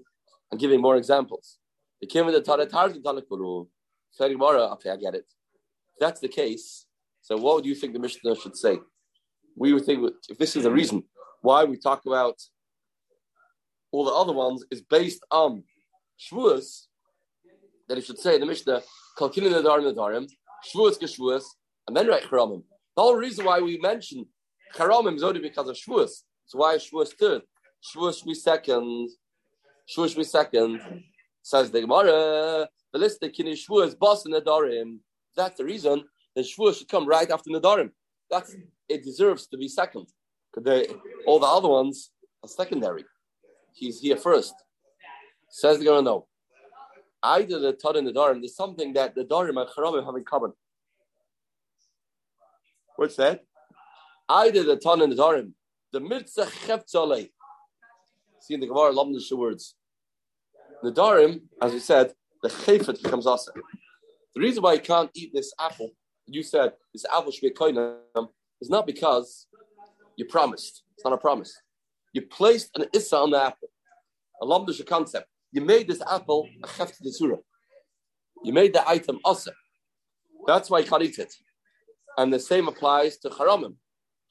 and 0.53 0.61
giving 0.61 0.81
more 0.81 0.97
examples? 0.97 1.59
The 2.01 2.07
came 2.07 2.25
with 2.25 2.37
the 2.37 2.41
Tara 2.41 2.67
Tarzan 2.67 3.03
Talakulu. 3.03 3.67
Okay, 4.21 4.91
I 4.91 4.97
get 4.97 5.15
it. 5.17 5.27
If 5.27 5.99
that's 5.99 6.21
the 6.21 6.29
case, 6.29 6.87
so 7.21 7.37
what 7.37 7.65
do 7.65 7.69
you 7.69 7.75
think 7.75 7.95
the 7.95 7.99
Mishnah 7.99 8.37
should 8.37 8.57
say? 8.57 8.79
We 9.57 9.73
would 9.73 9.85
think 9.85 10.09
if 10.29 10.39
this 10.39 10.55
is 10.55 10.63
the 10.63 10.71
reason 10.71 11.03
why 11.43 11.65
we 11.65 11.77
talk 11.77 12.07
about 12.07 12.41
all 13.91 14.05
the 14.05 14.13
other 14.13 14.33
ones 14.33 14.65
is 14.71 14.83
based 14.83 15.25
on 15.33 15.65
Shavuos, 16.21 16.87
that 17.89 17.99
it 17.99 18.05
should 18.05 18.19
say 18.19 18.35
in 18.35 18.41
the 18.41 18.47
Mishnah, 18.47 18.83
Kalkinin 19.19 19.53
Nadarim 19.53 19.93
Nadarim, 19.93 20.31
Shavuos 20.73 20.99
Geshvuos, 21.01 21.45
and 21.89 21.97
then 21.97 22.07
write 22.07 22.23
Charamim. 22.23 22.63
The 22.95 23.03
whole 23.03 23.17
reason 23.17 23.45
why 23.45 23.61
we 23.61 23.79
mention 23.79 24.27
Charamim 24.75 25.17
is 25.17 25.23
only 25.23 25.41
because 25.41 25.69
of 25.69 25.77
Shavuos. 25.77 26.23
So 26.47 26.59
why 26.59 26.75
is 26.75 26.85
Shavuos 26.85 27.13
third? 27.19 27.43
Shavuos 27.83 28.25
be 28.25 28.35
second. 28.35 29.11
Shavuos 29.89 30.17
be 30.17 30.25
second. 30.25 30.81
Says 31.43 31.71
the 31.71 31.81
Gemara, 31.81 32.69
the 32.93 32.99
list 32.99 33.23
of 33.23 33.33
Kini 33.33 33.55
Shavuos, 33.55 33.99
Bas 33.99 34.25
and 34.27 34.35
Nadarim. 34.35 34.99
That's 35.37 35.59
the 35.59 35.65
reason 35.65 36.05
that 36.35 36.45
Shavuos 36.45 36.79
should 36.79 36.89
come 36.89 37.07
right 37.07 37.31
after 37.31 37.51
the 37.51 37.61
Nadarim. 37.61 37.91
That's 38.31 38.55
it 38.89 39.05
deserves 39.05 39.47
to 39.49 39.57
be 39.57 39.69
second. 39.69 40.07
Because 40.53 40.87
all 41.27 41.39
the 41.39 41.47
other 41.47 41.69
ones 41.69 42.11
are 42.43 42.49
secondary. 42.49 43.05
He's 43.75 44.01
here 44.01 44.17
first. 44.17 44.55
Says 45.49 45.79
the 45.79 45.85
Gemara, 45.85 46.03
no. 46.03 46.27
Either 47.23 47.59
the 47.59 47.73
Tad 47.73 47.97
and 47.97 48.07
the 48.07 48.13
Darim, 48.13 48.41
there's 48.41 48.57
something 48.57 48.93
that 48.93 49.15
the 49.15 49.25
Darim 49.25 49.61
and 49.61 49.69
Charamim 49.71 50.05
have 50.05 50.15
in 50.17 50.25
common. 50.25 50.53
What's 52.97 53.17
that? 53.17 53.45
Either 54.29 54.63
the 54.65 54.77
Tan 54.77 55.03
and 55.03 55.13
the 55.13 55.17
Darim, 55.17 55.53
the 55.93 56.01
mitzvah 56.01 56.47
cheftzalei. 56.47 57.31
See 58.41 58.55
in 58.55 58.61
the 58.61 58.67
Gemara, 58.67 58.93
Lomdish 58.93 59.31
words. 59.33 59.75
The 60.83 60.93
Darim, 60.93 61.43
as 61.63 61.73
we 61.73 61.79
said, 61.79 62.13
the 62.43 62.49
chayfet 62.49 63.03
becomes 63.03 63.27
asa. 63.27 63.53
The 64.35 64.41
reason 64.41 64.63
why 64.63 64.75
you 64.75 64.81
can't 64.81 65.11
eat 65.15 65.33
this 65.33 65.53
apple, 65.61 65.93
you 66.27 66.43
said 66.43 66.73
this 66.93 67.05
apple 67.07 67.33
should 67.33 67.41
be 67.41 67.51
koinam, 67.51 68.29
is 68.61 68.69
not 68.69 68.87
because 68.87 69.47
you 70.17 70.25
promised. 70.27 70.83
It's 70.95 71.05
not 71.05 71.13
a 71.13 71.19
promise. 71.19 71.55
You 72.13 72.23
placed 72.23 72.71
an 72.77 72.87
issa 72.93 73.17
on 73.17 73.31
the 73.31 73.43
apple. 73.43 73.69
A 74.43 74.47
lomdish 74.47 74.85
concept. 74.87 75.29
You 75.53 75.63
made 75.63 75.89
this 75.89 76.03
apple 76.11 76.49
a 76.63 76.67
cheft 76.67 76.97
surah. 77.03 77.39
You 78.45 78.53
made 78.53 78.75
the 78.75 78.87
item 78.89 79.19
asa. 79.25 79.53
That's 80.47 80.69
why 80.69 80.81
you 80.81 80.87
can't 80.87 81.03
eat 81.03 81.19
it. 81.19 81.33
And 82.19 82.33
the 82.33 82.39
same 82.39 82.69
applies 82.69 83.19
to 83.19 83.31
haramim. 83.31 83.77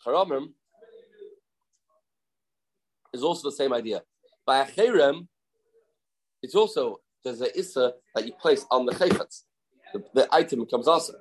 Haramim 0.05 0.53
is 3.13 3.23
also 3.23 3.49
the 3.49 3.55
same 3.55 3.73
idea. 3.73 4.01
By 4.45 4.59
a 4.59 4.65
cherem, 4.65 5.27
it's 6.43 6.55
also 6.55 6.99
there's 7.23 7.41
a 7.41 7.57
issa 7.57 7.93
that 8.13 8.25
you 8.25 8.33
place 8.33 8.65
on 8.69 8.85
the 8.85 8.93
chayfetz. 8.93 9.43
The, 9.93 10.03
the, 10.13 10.27
item 10.31 10.59
becomes 10.59 10.87
asa. 10.87 11.13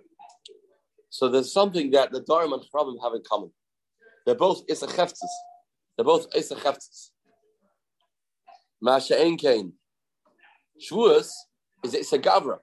So 1.09 1.29
there's 1.29 1.53
something 1.53 1.90
that 1.92 2.12
the 2.12 2.20
Dharam 2.20 2.53
and 2.53 2.62
Haramim 2.75 3.03
have 3.03 3.14
in 3.14 3.23
common. 3.27 3.51
They're 4.27 4.35
both 4.35 4.62
issa 4.68 4.87
cheftzes. 4.87 5.35
They're 5.97 6.05
both 6.05 6.27
issa 6.35 6.57
cheftzes. 6.57 7.11
Masha 8.83 9.18
ein 9.18 9.37
kain. 9.38 9.73
Shavuos 10.79 11.31
is 11.85 11.94
issa 11.94 12.18
gavra. 12.18 12.59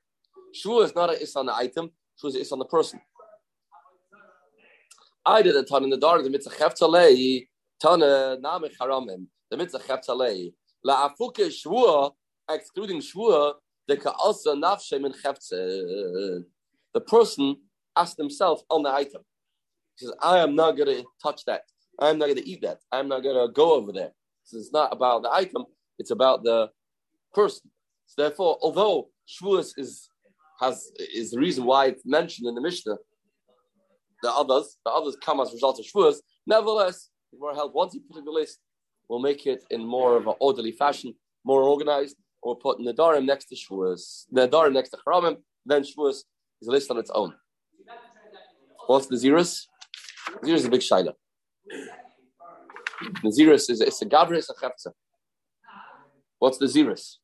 Shavuos 0.54 0.86
is 0.86 0.96
not 0.96 1.10
a 1.10 1.22
issa 1.22 1.40
on 1.40 1.48
the 1.48 1.56
item. 1.56 1.92
Shavuos 2.22 2.36
is 2.36 2.52
on 2.52 2.60
the 2.60 2.66
person. 2.66 3.02
I 5.26 5.42
did 5.42 5.56
a 5.56 5.64
ton 5.64 5.84
in 5.84 5.90
the 5.90 5.98
dark, 5.98 6.24
the 6.24 6.30
mitzvah 6.30 6.56
cheftzalei, 6.56 7.48
ton 7.82 8.00
name 8.00 8.72
haramim, 8.80 9.28
the 9.50 9.58
mitzvah 9.58 9.80
cheftzalei. 9.80 10.54
La 10.84 11.10
afuke 11.10 11.48
shvua, 11.48 12.12
excluding 12.50 13.00
shvua, 13.00 13.54
the 13.88 13.98
ka'asa 13.98 14.50
nafshem 14.50 15.06
in 15.06 15.14
cheftzeh. 15.14 16.44
The 16.94 17.02
person 17.02 17.56
asked 17.96 18.18
himself 18.18 18.62
on 18.70 18.84
the 18.84 18.90
item. 18.90 19.22
He 19.98 20.06
says, 20.06 20.16
I 20.22 20.40
am 20.40 20.56
not 20.56 20.72
going 20.78 20.88
to 20.88 21.06
touch 21.22 21.46
that. 21.46 21.62
I'm 22.00 22.18
not 22.18 22.26
going 22.26 22.38
to 22.38 22.48
eat 22.48 22.62
that. 22.64 22.80
I'm 22.92 23.08
not 23.08 23.22
going 23.22 23.36
to 23.36 23.54
go 23.54 23.74
over 23.74 23.92
there. 23.92 24.12
So 24.44 24.58
it's 24.58 24.74
not 24.74 24.92
about 24.92 25.24
the 25.24 25.32
item, 25.32 25.66
it's 26.00 26.12
about 26.12 26.44
the 26.44 26.70
person. 27.34 27.70
So 28.08 28.24
therefore, 28.24 28.58
although 28.62 29.10
Shavuos 29.30 29.74
is 29.78 30.10
has 30.60 30.92
is 30.98 31.32
the 31.32 31.40
reason 31.40 31.64
why 31.66 31.86
it's 31.86 32.06
mentioned 32.06 32.48
in 32.48 32.56
the 32.56 32.62
Mishnah, 32.62 32.98
the 34.22 34.32
others, 34.32 34.78
the 34.86 34.92
others 34.92 35.18
come 35.24 35.40
as 35.40 35.50
a 35.50 35.54
result 35.54 35.80
of 35.80 35.86
Shavuos. 35.86 36.18
Nevertheless, 36.48 37.10
we're 37.34 37.56
held 37.56 37.74
once 37.74 37.94
you 37.94 38.02
put 38.02 38.18
in 38.18 38.26
the 38.26 38.32
list, 38.32 38.60
we'll 39.08 39.20
make 39.20 39.46
it 39.46 39.64
in 39.72 39.86
more 39.86 40.18
of 40.18 40.28
an 40.28 40.36
orderly 40.40 40.72
fashion, 40.72 41.14
more 41.44 41.64
organized. 41.64 42.18
We'll 42.44 42.56
put 42.56 42.80
Nadarim 42.80 43.26
next 43.26 43.46
to 43.46 43.56
Shavuos, 43.56 44.26
Nadarim 44.34 44.74
next 44.74 44.90
to 44.90 44.98
Charamim, 45.06 45.38
then 45.66 45.84
Shavuos 45.84 46.24
is 46.62 46.68
a 46.68 46.72
list 46.72 46.90
on 46.92 46.98
its 46.98 47.12
own. 47.14 47.34
What's 48.88 49.08
the 49.08 49.16
Zirus? 49.16 49.68
Zirus 50.44 50.56
is 50.56 50.66
a 50.66 50.70
big 50.70 50.82
shaila. 50.82 51.14
The 53.24 53.30
Zirus 53.30 53.70
is 53.70 53.82
it's 53.82 54.02
a 54.02 54.06
Gavris 54.06 54.50
a 54.50 54.54
Chefza. 54.54 54.92
What's 56.40 56.58
the 56.58 56.66
Zirus? 56.66 57.18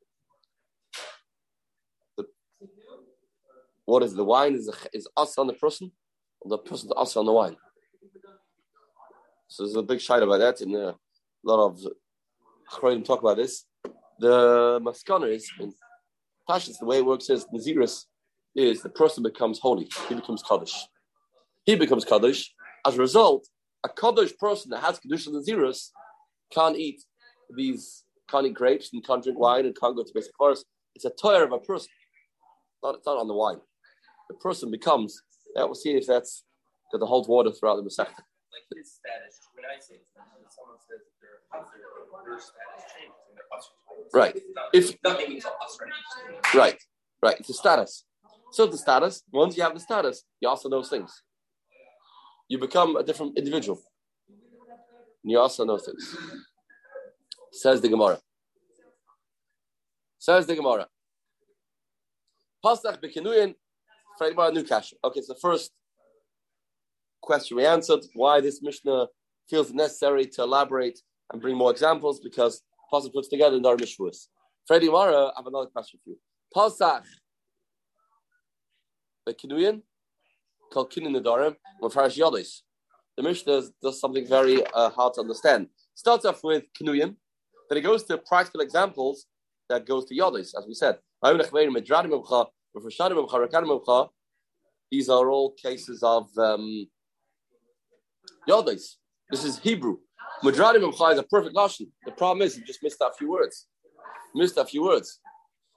What 3.85 4.03
is 4.03 4.13
the 4.13 4.23
wine? 4.23 4.55
Is 4.55 4.69
is 4.93 5.07
us 5.15 5.37
on 5.37 5.47
the 5.47 5.53
person, 5.53 5.91
the 6.45 6.57
person 6.57 6.89
us 6.95 7.17
on 7.17 7.25
the 7.25 7.33
wine? 7.33 7.57
So 9.47 9.63
there's 9.63 9.75
a 9.75 9.83
big 9.83 9.99
shaila 9.99 10.23
about 10.23 10.39
that, 10.39 10.61
and 10.61 10.75
a 10.75 10.95
lot 11.43 11.65
of 11.65 11.79
Chayim 12.71 13.03
talk 13.03 13.21
about 13.21 13.37
this. 13.37 13.65
The 14.19 14.79
maskana 14.81 15.33
is 15.33 15.49
in 15.59 15.73
Pashas, 16.49 16.79
the 16.79 16.85
way 16.85 16.97
it 16.97 17.05
works 17.05 17.29
is 17.29 17.45
Naziris 17.53 18.05
is 18.55 18.81
the 18.81 18.89
person 18.89 19.23
becomes 19.23 19.59
holy. 19.59 19.89
He 20.09 20.15
becomes 20.15 20.41
Kaddish. 20.41 20.87
He 21.65 21.75
becomes 21.75 22.05
Kaddish. 22.05 22.53
As 22.85 22.95
a 22.95 22.99
result, 22.99 23.47
a 23.83 23.89
Kaddish 23.89 24.35
person 24.37 24.71
that 24.71 24.81
has 24.81 24.99
Kaddish 24.99 25.27
Naziris 25.27 25.91
can't 26.51 26.75
eat 26.75 27.03
these, 27.55 28.03
can't 28.29 28.47
eat 28.47 28.53
grapes 28.53 28.89
and 28.93 29.05
can't 29.05 29.23
drink 29.23 29.37
wine 29.37 29.65
and 29.65 29.79
can't 29.79 29.95
go 29.95 30.03
to 30.03 30.11
basic 30.13 30.35
course. 30.37 30.63
It's 30.95 31.05
a 31.05 31.09
tire 31.11 31.43
of 31.43 31.51
a 31.51 31.59
person. 31.59 31.89
Not, 32.81 32.95
it's 32.95 33.05
not 33.05 33.17
on 33.17 33.27
the 33.27 33.33
wine. 33.33 33.59
The 34.29 34.35
person 34.35 34.71
becomes, 34.71 35.21
yeah, 35.57 35.63
we'll 35.63 35.75
see 35.75 35.91
if 35.91 36.05
that's 36.05 36.43
got 36.91 36.99
to 36.99 37.05
hold 37.05 37.27
water 37.27 37.51
throughout 37.51 37.77
the 37.77 37.81
Masechta. 37.81 38.21
Like 38.53 38.65
his 38.75 38.93
status, 38.93 39.39
when 39.53 39.65
I 39.65 39.79
say 39.79 39.99
someone 40.53 40.77
says 40.79 41.01
their, 41.19 41.41
their 42.25 42.39
status 42.39 42.83
changes, 42.93 43.17
Right. 44.13 44.37
If 44.73 44.95
nothing 45.03 45.29
means 45.29 45.45
us 45.45 45.77
right. 45.81 46.53
right, 46.53 46.81
right, 47.21 47.39
it's 47.39 47.49
a 47.49 47.53
status. 47.53 48.05
So 48.51 48.65
the 48.65 48.77
status. 48.77 49.23
Once 49.31 49.57
you 49.57 49.63
have 49.63 49.73
the 49.73 49.79
status, 49.79 50.23
you 50.39 50.47
also 50.47 50.69
know 50.69 50.83
things. 50.83 51.23
You 52.47 52.57
become 52.59 52.95
a 52.95 53.03
different 53.03 53.37
individual. 53.37 53.81
And 55.23 55.31
you 55.31 55.39
also 55.39 55.65
know 55.65 55.77
things. 55.77 56.15
Says 57.51 57.81
the 57.81 57.89
Gemara. 57.89 58.19
Says 60.19 60.45
the 60.45 60.55
Gemara. 60.55 60.87
Pasach 62.63 63.01
bekinuyin. 64.19 64.53
new 64.53 64.63
cash. 64.63 64.93
Okay, 65.03 65.21
so 65.21 65.33
first 65.35 65.71
question 67.21 67.57
we 67.57 67.65
answered 67.65 68.01
why 68.13 68.41
this 68.41 68.61
Mishnah 68.61 69.07
feels 69.49 69.73
necessary 69.73 70.25
to 70.25 70.43
elaborate 70.43 70.99
and 71.31 71.41
bring 71.41 71.55
more 71.55 71.71
examples 71.71 72.19
because 72.19 72.61
Pasuk 72.91 73.13
puts 73.13 73.27
together 73.27 73.59
Dar 73.59 73.75
Mishvuas. 73.75 74.27
Freddie 74.65 74.89
Mara, 74.89 75.27
I 75.27 75.33
have 75.37 75.47
another 75.47 75.67
question 75.67 75.99
for 76.03 76.11
you. 76.11 76.17
Pasach, 76.55 77.03
the 79.25 79.33
Kinuyan, 79.33 79.81
called 80.71 80.91
Kinin 80.91 81.15
Nadarim, 81.15 81.55
Mefarish 81.81 82.17
Yodis. 82.17 82.61
The 83.17 83.23
Mishnah 83.23 83.63
does, 83.81 83.99
something 83.99 84.27
very 84.27 84.65
uh, 84.73 84.89
hard 84.89 85.13
to 85.15 85.21
understand. 85.21 85.67
Starts 85.95 86.25
off 86.25 86.43
with 86.43 86.63
Kinuyan, 86.79 87.15
then 87.69 87.77
it 87.77 87.81
goes 87.81 88.03
to 88.03 88.17
practical 88.17 88.61
examples 88.61 89.25
that 89.69 89.85
goes 89.85 90.05
to 90.05 90.15
Yodis, 90.15 90.53
as 90.57 90.65
we 90.67 90.73
said. 90.73 90.97
These 94.91 95.09
are 95.09 95.29
all 95.29 95.51
cases 95.51 96.03
of 96.03 96.29
um. 96.37 96.87
This 98.47 99.43
is 99.43 99.59
Hebrew. 99.59 99.97
Madradim 100.43 100.89
Imcha 100.89 101.13
is 101.13 101.19
a 101.19 101.23
perfect 101.23 101.55
lashon. 101.55 101.89
The 102.05 102.11
problem 102.11 102.45
is 102.45 102.57
you 102.57 102.63
just 102.63 102.81
missed 102.83 103.01
a 103.01 103.11
few 103.17 103.31
words. 103.31 103.67
Missed 104.35 104.57
a 104.57 104.65
few 104.65 104.83
words. 104.83 105.19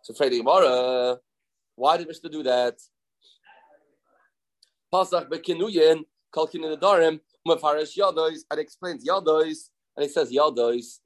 So 0.03 0.15
Freddy 0.15 0.39
Gemara, 0.39 1.19
why 1.75 1.97
did 1.97 2.07
Mishnah 2.07 2.31
do 2.31 2.43
that? 2.45 2.75
Pasach 4.93 5.29
bekinuyen 5.29 6.05
kalkin 6.35 6.65
in 6.65 6.71
the 6.71 6.77
darim 6.77 7.21
mafarish 7.47 7.97
yadois 7.97 8.41
and 8.51 8.61
explains 8.61 9.05
yadois 9.07 9.71
and 9.97 10.05
he 10.05 10.09
says 10.09 10.31
yadois. 10.33 11.01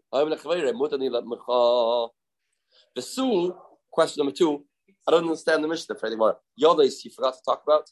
The 2.95 3.03
sul 3.03 3.57
question 3.91 4.21
number 4.25 4.37
two. 4.37 4.65
I 5.07 5.11
don't 5.11 5.25
understand 5.25 5.63
the 5.63 5.69
Mishnah, 5.69 5.97
Freddy 5.97 6.17
Gemara. 6.17 6.37
Yadois 6.61 7.05
you 7.05 7.11
forgot 7.11 7.35
to 7.35 7.41
talk 7.45 7.63
about, 7.67 7.91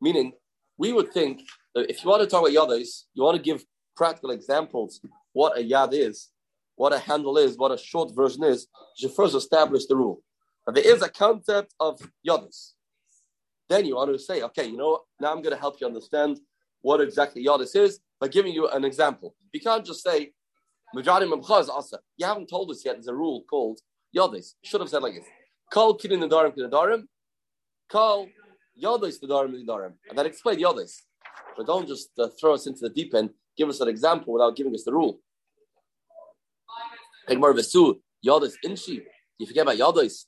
meaning 0.00 0.32
we 0.78 0.92
would 0.92 1.12
think 1.12 1.42
that 1.74 1.90
if 1.90 2.02
you 2.02 2.10
want 2.10 2.22
to 2.22 2.28
talk 2.28 2.42
about 2.42 2.52
yadois, 2.52 3.04
you 3.14 3.22
want 3.22 3.36
to 3.36 3.42
give 3.42 3.64
practical 3.96 4.30
examples 4.30 5.00
what 5.32 5.58
a 5.58 5.62
yad 5.62 5.92
is, 5.92 6.28
what 6.76 6.92
a 6.92 6.98
handle 6.98 7.38
is, 7.38 7.56
what 7.56 7.72
a 7.72 7.78
short 7.78 8.14
version 8.14 8.44
is, 8.44 8.66
you 8.96 9.08
should 9.08 9.16
first 9.16 9.34
establish 9.34 9.86
the 9.86 9.96
rule. 9.96 10.22
But 10.64 10.74
there 10.74 10.86
is 10.86 11.02
a 11.02 11.08
concept 11.08 11.74
of 11.80 12.00
yadis. 12.26 12.72
Then 13.68 13.86
you 13.86 13.96
want 13.96 14.12
to 14.12 14.18
say, 14.18 14.42
okay, 14.42 14.66
you 14.66 14.76
know? 14.76 15.00
Now 15.20 15.32
I'm 15.32 15.42
going 15.42 15.54
to 15.54 15.60
help 15.60 15.80
you 15.80 15.86
understand 15.86 16.38
what 16.82 17.00
exactly 17.00 17.44
yadis 17.44 17.74
is 17.76 18.00
by 18.20 18.28
giving 18.28 18.52
you 18.52 18.68
an 18.68 18.84
example. 18.84 19.34
You 19.52 19.60
can't 19.60 19.84
just 19.84 20.02
say, 20.02 20.32
asa. 20.94 21.98
You 22.16 22.26
haven't 22.26 22.48
told 22.48 22.70
us 22.70 22.84
yet 22.84 22.96
there's 22.96 23.08
a 23.08 23.14
rule 23.14 23.44
called 23.48 23.80
yadis. 24.16 24.54
Should 24.62 24.80
have 24.80 24.90
said 24.90 25.02
like 25.02 25.14
this. 25.14 25.24
Call 25.72 25.96
kidin 25.98 26.20
nadarim 26.20 26.54
kidin 26.54 27.04
Call 27.90 28.28
yadis 28.82 29.16
nadarim 29.22 29.54
nadarim. 29.64 29.94
And 30.08 30.18
then 30.18 30.26
explain 30.26 30.58
yadis. 30.58 30.92
But 31.56 31.66
don't 31.66 31.86
just 31.86 32.10
uh, 32.18 32.28
throw 32.40 32.54
us 32.54 32.66
into 32.66 32.80
the 32.80 32.90
deep 32.90 33.14
end 33.14 33.30
give 33.56 33.68
us 33.68 33.80
an 33.80 33.88
example 33.88 34.32
without 34.32 34.56
giving 34.56 34.74
us 34.74 34.84
the 34.84 34.92
rule. 34.92 35.20
Egmar 37.28 37.54
Vesu, 37.54 38.00
Yadis 38.26 38.54
Inshi. 38.64 39.02
You 39.38 39.46
forget 39.46 39.62
about 39.62 39.76
Yadis. 39.76 40.24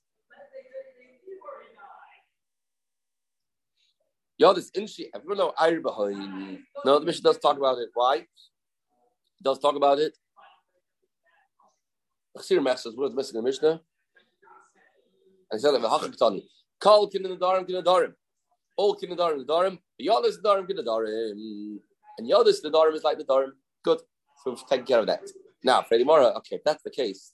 Yadis 4.41 4.71
Inshi. 4.77 5.07
Everyone 5.15 5.39
know 5.39 5.53
Ayr 5.61 5.81
behind. 5.81 6.59
No, 6.85 6.99
the 6.99 7.07
mission 7.07 7.23
does 7.23 7.39
talk 7.39 7.57
about 7.57 7.79
it. 7.79 7.89
Why? 7.95 8.17
It 8.17 8.27
does 9.43 9.59
talk 9.59 9.77
about 9.77 9.99
it. 9.99 10.17
Chsir 12.37 12.59
Mechsas, 12.59 12.97
what 12.97 13.11
is 13.11 13.15
missing 13.15 13.39
in 13.39 13.45
the 13.45 13.49
Mishnah? 13.49 13.81
He 15.55 15.61
said, 15.61 15.75
V'hachim 15.75 16.17
Ptani. 16.17 16.43
Kal 16.81 17.09
kin 17.09 17.25
in 17.25 17.31
the 17.33 17.37
darim, 17.37 17.67
kin 17.67 17.83
darim. 17.83 18.13
All 18.77 18.95
kin 18.95 19.11
in 19.11 19.17
the 19.17 19.23
darim, 19.23 19.47
darim. 19.47 19.79
Yadis 20.01 20.37
darim, 20.45 20.67
kin 20.67 20.77
darim. 20.77 21.79
And 22.19 22.31
Yodis, 22.31 22.63
the 22.63 22.71
Dorim 22.71 22.95
is 22.95 23.05
like 23.05 23.19
the 23.19 23.25
Dorim. 23.25 23.53
Good. 23.85 23.99
So 24.43 24.51
we've 24.51 24.67
taken 24.69 24.87
care 24.87 25.01
of 25.01 25.07
that. 25.07 25.23
Now, 25.63 25.83
Freddie 25.83 26.05
Mora, 26.05 26.27
okay, 26.39 26.61
that's 26.65 26.83
the 26.83 26.91
case. 26.91 27.33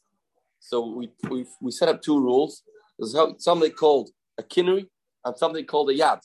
So 0.58 0.86
we 0.86 1.10
we 1.28 1.46
we 1.60 1.70
set 1.70 1.88
up 1.88 2.02
two 2.02 2.18
rules. 2.18 2.62
There's 2.98 3.16
something 3.38 3.72
called 3.72 4.10
a 4.38 4.42
kinui 4.42 4.86
and 5.24 5.36
something 5.36 5.64
called 5.64 5.90
a 5.90 5.94
yad. 5.94 6.20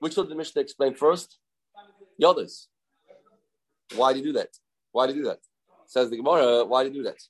Which 0.00 0.16
will 0.16 0.26
the 0.26 0.34
Mishnah 0.34 0.62
explain 0.62 0.94
first? 0.94 1.38
Yodis. 2.20 2.66
Why 3.94 4.12
do 4.12 4.18
you 4.18 4.24
do 4.24 4.32
that? 4.32 4.48
Why 4.92 5.06
do 5.06 5.14
you 5.14 5.22
do 5.22 5.28
that? 5.28 5.40
Says 5.86 6.10
the 6.10 6.16
Gemara, 6.16 6.64
why 6.64 6.82
do 6.82 6.88
you 6.90 6.94
do 6.96 7.02
that? 7.04 7.20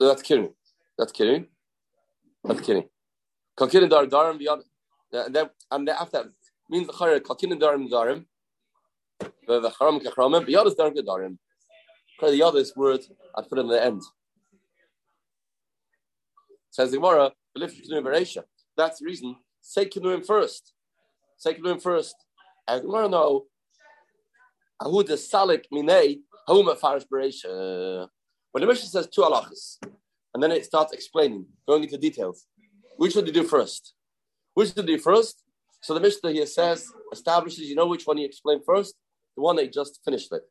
That's 0.00 0.22
kidding. 0.22 0.54
That's 0.98 1.12
kidding. 1.12 1.46
That's 2.44 2.60
kidding. 2.60 2.88
Kalkin 3.58 3.88
dar 3.90 4.06
darim 4.06 4.38
beyond 4.38 4.62
and 5.12 5.34
then 5.34 5.50
and 5.70 5.88
after 5.88 6.22
that 6.22 6.26
means 6.70 6.86
the 6.86 6.92
chayre 6.94 7.20
kalkin 7.20 7.52
darim 7.60 7.90
darim. 7.90 8.24
The 9.46 9.70
charam 9.70 10.02
kachramim 10.02 10.46
beyond 10.46 10.68
is 10.68 10.74
darim 10.74 10.96
darim. 10.96 11.36
The 12.20 12.42
other 12.42 12.64
word 12.76 13.00
I 13.36 13.42
put 13.42 13.58
in 13.58 13.68
the 13.68 13.82
end. 13.82 14.02
Says 16.70 16.90
the 16.92 16.98
Gemara, 16.98 17.32
That's 18.76 18.98
the 19.00 19.04
reason. 19.04 19.36
Say 19.60 19.86
kinuim 19.86 20.24
first. 20.24 20.72
Say 21.36 21.54
kinuim 21.54 21.82
first. 21.82 22.14
And 22.68 22.82
Gemara 22.82 23.08
know. 23.08 23.46
Ahu 24.82 25.02
the 25.02 25.14
salik 25.14 25.64
minei 25.72 26.20
homa 26.46 26.76
farish 26.76 27.04
uh, 27.04 27.06
bereisha. 27.12 28.08
When 28.52 28.62
the 28.62 28.66
Mishnah 28.66 28.88
says 28.88 29.08
two 29.08 29.22
halachas, 29.22 29.78
and 30.34 30.42
then 30.42 30.52
it 30.52 30.64
starts 30.64 30.92
explaining, 30.92 31.46
going 31.66 31.82
into 31.82 31.98
details. 31.98 32.46
Which 32.96 33.12
should 33.12 33.26
you 33.26 33.32
do 33.32 33.44
first? 33.44 33.94
Which 34.54 34.68
should 34.68 34.88
you 34.88 34.96
do 34.96 34.98
first? 34.98 35.42
So 35.82 35.94
the 35.94 36.00
Mishnah 36.00 36.32
here 36.32 36.46
says, 36.46 36.86
establishes, 37.12 37.68
you 37.68 37.74
know 37.74 37.86
which 37.86 38.06
one 38.06 38.18
he 38.18 38.24
explained 38.24 38.62
first? 38.66 38.94
The 39.36 39.42
one 39.42 39.58
he 39.58 39.68
just 39.68 40.00
finished 40.04 40.28
with. 40.30 40.42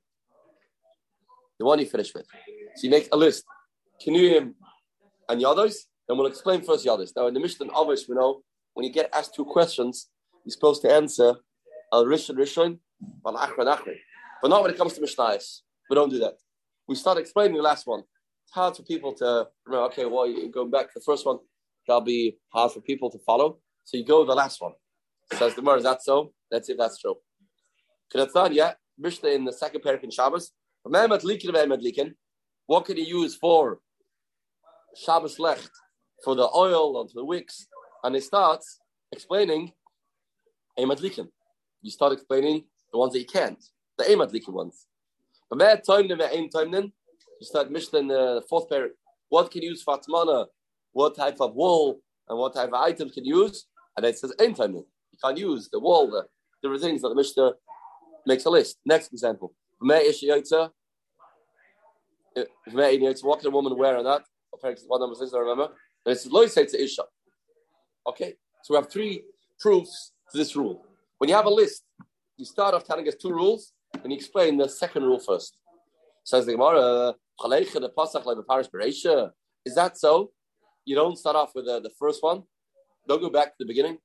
The 1.60 1.65
one 1.65 1.80
he 1.80 1.86
finished 1.86 2.13
with. 2.15 2.25
So 2.75 2.84
you 2.84 2.89
make 2.89 3.10
a 3.12 3.17
list. 3.17 3.43
Kinuim 4.02 4.54
and 5.28 5.41
Yados, 5.41 5.75
and 6.08 6.17
we'll 6.17 6.28
explain 6.28 6.62
first 6.62 6.86
Yados. 6.86 7.12
Now 7.15 7.28
in 7.28 7.34
the 7.34 7.39
Mishnah 7.39 7.67
Avish, 7.67 8.10
we 8.10 8.15
know 8.15 8.41
when 8.73 8.86
you 8.86 8.91
get 8.91 9.10
asked 9.13 9.36
two 9.36 9.45
questions, 9.45 10.10
you're 10.45 10.54
supposed 10.54 10.82
to 10.84 10.91
answer 10.91 11.36
al 11.93 12.06
rishon 12.06 12.36
rishon, 12.36 12.80
al 13.25 13.36
achron. 13.36 13.78
But 14.41 14.47
not 14.47 14.62
when 14.63 14.71
it 14.71 14.78
comes 14.78 14.93
to 14.93 15.02
Mishnayos. 15.02 15.62
We 15.89 15.95
don't 15.95 16.10
do 16.10 16.19
that. 16.19 16.36
We 16.88 16.95
start 16.95 17.17
explaining 17.17 17.58
the 17.58 17.63
last 17.63 17.88
one. 17.88 18.04
It's 18.45 18.54
hard 18.54 18.75
for 18.75 18.84
people 18.84 19.13
to 19.15 19.47
remember, 19.65 19.88
okay, 19.88 20.06
well, 20.06 20.28
you 20.28 20.52
go 20.52 20.65
back 20.65 20.88
to 20.88 20.99
the 20.99 21.04
first 21.06 21.25
one, 21.25 21.38
that'll 21.88 22.02
be 22.02 22.38
hard 22.54 22.71
for 22.71 22.82
people 22.82 23.10
to 23.12 23.19
follow. 23.19 23.60
So 23.84 23.97
you 23.97 24.06
go 24.06 24.25
the 24.25 24.36
last 24.36 24.62
one. 24.62 24.73
Says 25.34 25.56
the 25.56 25.62
Gemara, 25.62 25.78
is 25.78 25.84
that 25.84 26.04
so? 26.04 26.34
Let's 26.52 26.67
see 26.67 26.73
if 26.73 26.80
that's 26.80 26.99
true. 26.99 27.15
Kiratzan, 28.13 28.54
yeah. 28.54 28.73
Mishnah 28.97 29.30
in 29.30 29.45
the 29.45 29.54
second 29.54 29.82
parak 29.82 30.04
in 30.04 30.12
Shabbos. 30.12 30.52
What 30.84 32.86
can 32.86 32.97
you 32.97 33.04
use 33.04 33.36
for 33.36 33.80
Shabbos 34.95 35.38
Lecht? 35.38 35.69
For 36.23 36.36
the 36.36 36.49
oil 36.56 36.99
and 36.99 37.10
for 37.10 37.19
the 37.19 37.25
wicks. 37.25 37.67
And 38.04 38.15
he 38.15 38.21
starts 38.21 38.80
explaining 39.12 39.73
Emadlikin. 40.78 41.30
You 41.82 41.91
start 41.91 42.13
explaining 42.13 42.65
the 42.91 42.97
ones 42.97 43.13
that 43.13 43.19
you 43.19 43.25
can't, 43.25 43.63
the 43.97 44.06
Emadlikin 44.06 44.54
ones. 44.54 44.88
Start 47.41 47.71
Mishnah 47.71 47.99
in 47.99 48.07
the 48.07 48.43
fourth 48.49 48.69
parak. 48.69 48.89
What 49.29 49.49
can 49.49 49.62
you 49.62 49.69
use 49.69 49.81
for 49.81 49.97
Atmana? 49.97 50.47
What 50.91 51.15
type 51.15 51.39
of 51.39 51.55
wool 51.55 52.01
and 52.27 52.38
what 52.38 52.53
type 52.53 52.67
of 52.69 52.75
item 52.75 53.09
can 53.09 53.25
you 53.25 53.43
use? 53.43 53.67
And 53.95 54.05
it 54.05 54.17
says 54.17 54.33
ein 54.39 54.53
time. 54.53 54.73
You 54.75 54.85
can't 55.23 55.38
use 55.38 55.69
the 55.71 55.79
wool, 55.79 56.12
the 56.12 56.27
different 56.62 56.83
things 56.83 57.01
that 57.01 57.09
the 57.09 57.15
Mishnah 57.15 57.53
makes 58.25 58.45
a 58.45 58.49
list. 58.49 58.77
Next 58.85 59.12
example. 59.12 59.53
What 59.79 60.03
can 63.39 63.47
a 63.47 63.49
woman 63.49 63.77
wear 63.77 63.97
on 63.97 64.03
that? 64.03 64.23
One 64.88 64.99
number 64.99 65.15
six, 65.15 65.33
I 65.33 65.39
remember. 65.39 65.73
And 66.05 66.15
it 66.15 66.19
says, 66.19 66.53
say 66.53 66.65
to 66.65 66.83
Isha. 66.83 67.03
Okay, 68.07 68.35
so 68.63 68.73
we 68.73 68.77
have 68.77 68.89
three 68.91 69.23
proofs 69.59 70.12
to 70.31 70.38
this 70.38 70.55
rule. 70.55 70.85
When 71.17 71.29
you 71.29 71.35
have 71.35 71.45
a 71.45 71.49
list, 71.49 71.83
you 72.38 72.45
start 72.45 72.73
off 72.73 72.83
telling 72.83 73.07
us 73.07 73.15
two 73.15 73.31
rules, 73.31 73.73
and 73.93 74.12
you 74.12 74.17
explain 74.17 74.58
the 74.58 74.67
second 74.69 75.04
rule 75.04 75.19
first. 75.19 75.58
Says 76.23 76.45
the 76.45 76.54
Gemara, 76.54 77.15
the 77.41 77.91
Pasach 77.97 78.25
like 78.25 78.38
the 78.38 79.32
is 79.65 79.75
that 79.75 79.97
so? 79.97 80.32
You 80.86 80.95
don't 80.95 81.17
start 81.17 81.36
off 81.36 81.52
with 81.56 81.65
the, 81.65 81.80
the 81.82 81.91
first 81.99 82.23
one. 82.23 82.43
Don't 83.08 83.21
go 83.21 83.30
back 83.30 83.49
to 83.49 83.56
the 83.60 83.65
beginning. 83.65 83.97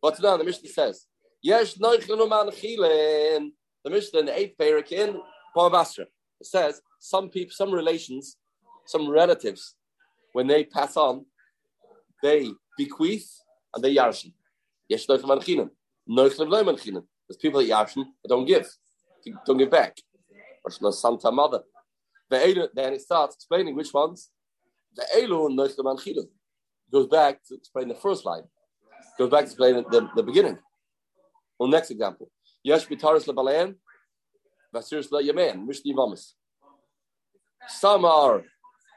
But 0.00 0.20
now? 0.22 0.36
The 0.36 0.44
Mishnah 0.44 0.68
says, 0.68 1.06
Yes, 1.42 1.74
the 1.74 3.50
Mishnah 3.86 4.20
in 4.20 4.26
the 4.26 4.38
eighth 4.38 4.56
parak 4.58 4.92
in 4.92 5.20
Basra. 5.54 6.04
It 6.40 6.46
says 6.46 6.80
some 6.98 7.28
people, 7.28 7.52
some 7.52 7.72
relations, 7.72 8.36
some 8.86 9.08
relatives, 9.08 9.74
when 10.32 10.46
they 10.46 10.64
pass 10.64 10.96
on, 10.96 11.26
they 12.22 12.50
bequeath 12.78 13.28
and 13.74 13.82
they 13.82 13.94
yarshin. 13.94 14.32
Yes, 14.88 15.06
There's 15.06 15.22
people 15.22 15.36
that 17.60 17.70
yarshin 17.70 18.04
that 18.22 18.28
don't 18.28 18.44
give, 18.44 18.66
don't 19.46 19.58
give 19.58 19.70
back. 19.70 19.96
Or 20.64 20.92
Santa 20.92 21.30
Mother. 21.30 21.62
Then 22.28 22.92
it 22.94 23.00
starts 23.00 23.34
explaining 23.36 23.74
which 23.74 23.92
ones. 23.92 24.30
The 24.94 25.06
Elu 25.16 25.46
and 25.46 25.58
Noichle 25.58 26.28
goes 26.92 27.06
back 27.06 27.40
to 27.48 27.54
explain 27.54 27.88
the 27.88 27.94
first 27.94 28.24
line. 28.24 28.42
Goes 29.18 29.30
back 29.30 29.40
to 29.40 29.46
explain 29.46 29.74
the, 29.90 30.08
the 30.14 30.22
beginning. 30.22 30.58
Well, 31.58 31.68
next 31.68 31.90
example. 31.90 32.30
Yesh 32.62 32.86
bitaris 32.86 33.26
lebalayan, 33.26 33.76
vasiris 34.74 35.10
leyaman, 35.10 35.66
mishni 35.66 35.94
vamis. 35.94 36.32
Some 37.68 38.04
are 38.04 38.42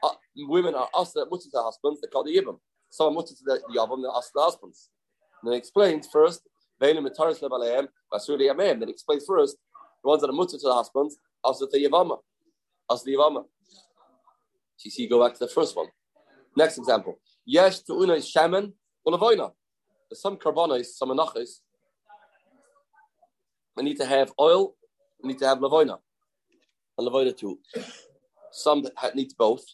uh, 0.02 0.14
women 0.36 0.74
are 0.74 0.88
asked 0.96 1.14
that 1.14 1.26
mutter 1.30 1.48
to 1.52 1.62
husbands. 1.62 2.00
They 2.00 2.08
call 2.08 2.24
the 2.24 2.36
yibam. 2.36 2.58
Some 2.90 3.08
are 3.08 3.12
mutter 3.12 3.34
to 3.34 3.44
the 3.44 3.60
yavam. 3.76 4.02
They 4.02 4.08
ask 4.14 4.30
the 4.34 4.42
husbands. 4.42 4.90
And 5.42 5.52
then 5.52 5.58
explains 5.58 6.08
first. 6.08 6.42
Then 6.80 6.96
explains 7.06 7.38
first 9.26 9.56
the 10.04 10.08
ones 10.08 10.20
that 10.22 10.30
are 10.30 10.32
mutter 10.32 10.58
to 10.58 10.68
the 10.68 10.74
husbands. 10.74 11.16
Also 11.42 11.66
the 11.70 11.78
yavama. 11.78 12.18
Also 12.88 13.04
the 13.06 13.14
yavama. 13.14 13.44
So 14.76 14.84
you 14.84 14.90
see, 14.90 15.08
go 15.08 15.24
back 15.24 15.32
to 15.34 15.40
the 15.40 15.50
first 15.50 15.74
one. 15.74 15.88
Next 16.56 16.78
example. 16.78 17.18
Yes, 17.44 17.82
to 17.82 17.94
una 17.94 18.14
is 18.14 18.28
shaman 18.28 18.72
ulavoina. 19.06 19.52
There's 20.08 20.20
some 20.20 20.36
carbonis, 20.36 20.86
some 20.86 21.08
anachis 21.08 21.60
we 23.76 23.82
need 23.82 23.96
to 23.96 24.06
have 24.06 24.32
oil, 24.40 24.74
we 25.22 25.28
need 25.28 25.38
to 25.38 25.46
have 25.46 25.58
lavoina. 25.58 25.98
And 26.96 27.08
lavoina 27.08 27.36
too. 27.36 27.58
Some 28.52 28.84
need 29.14 29.32
both. 29.36 29.64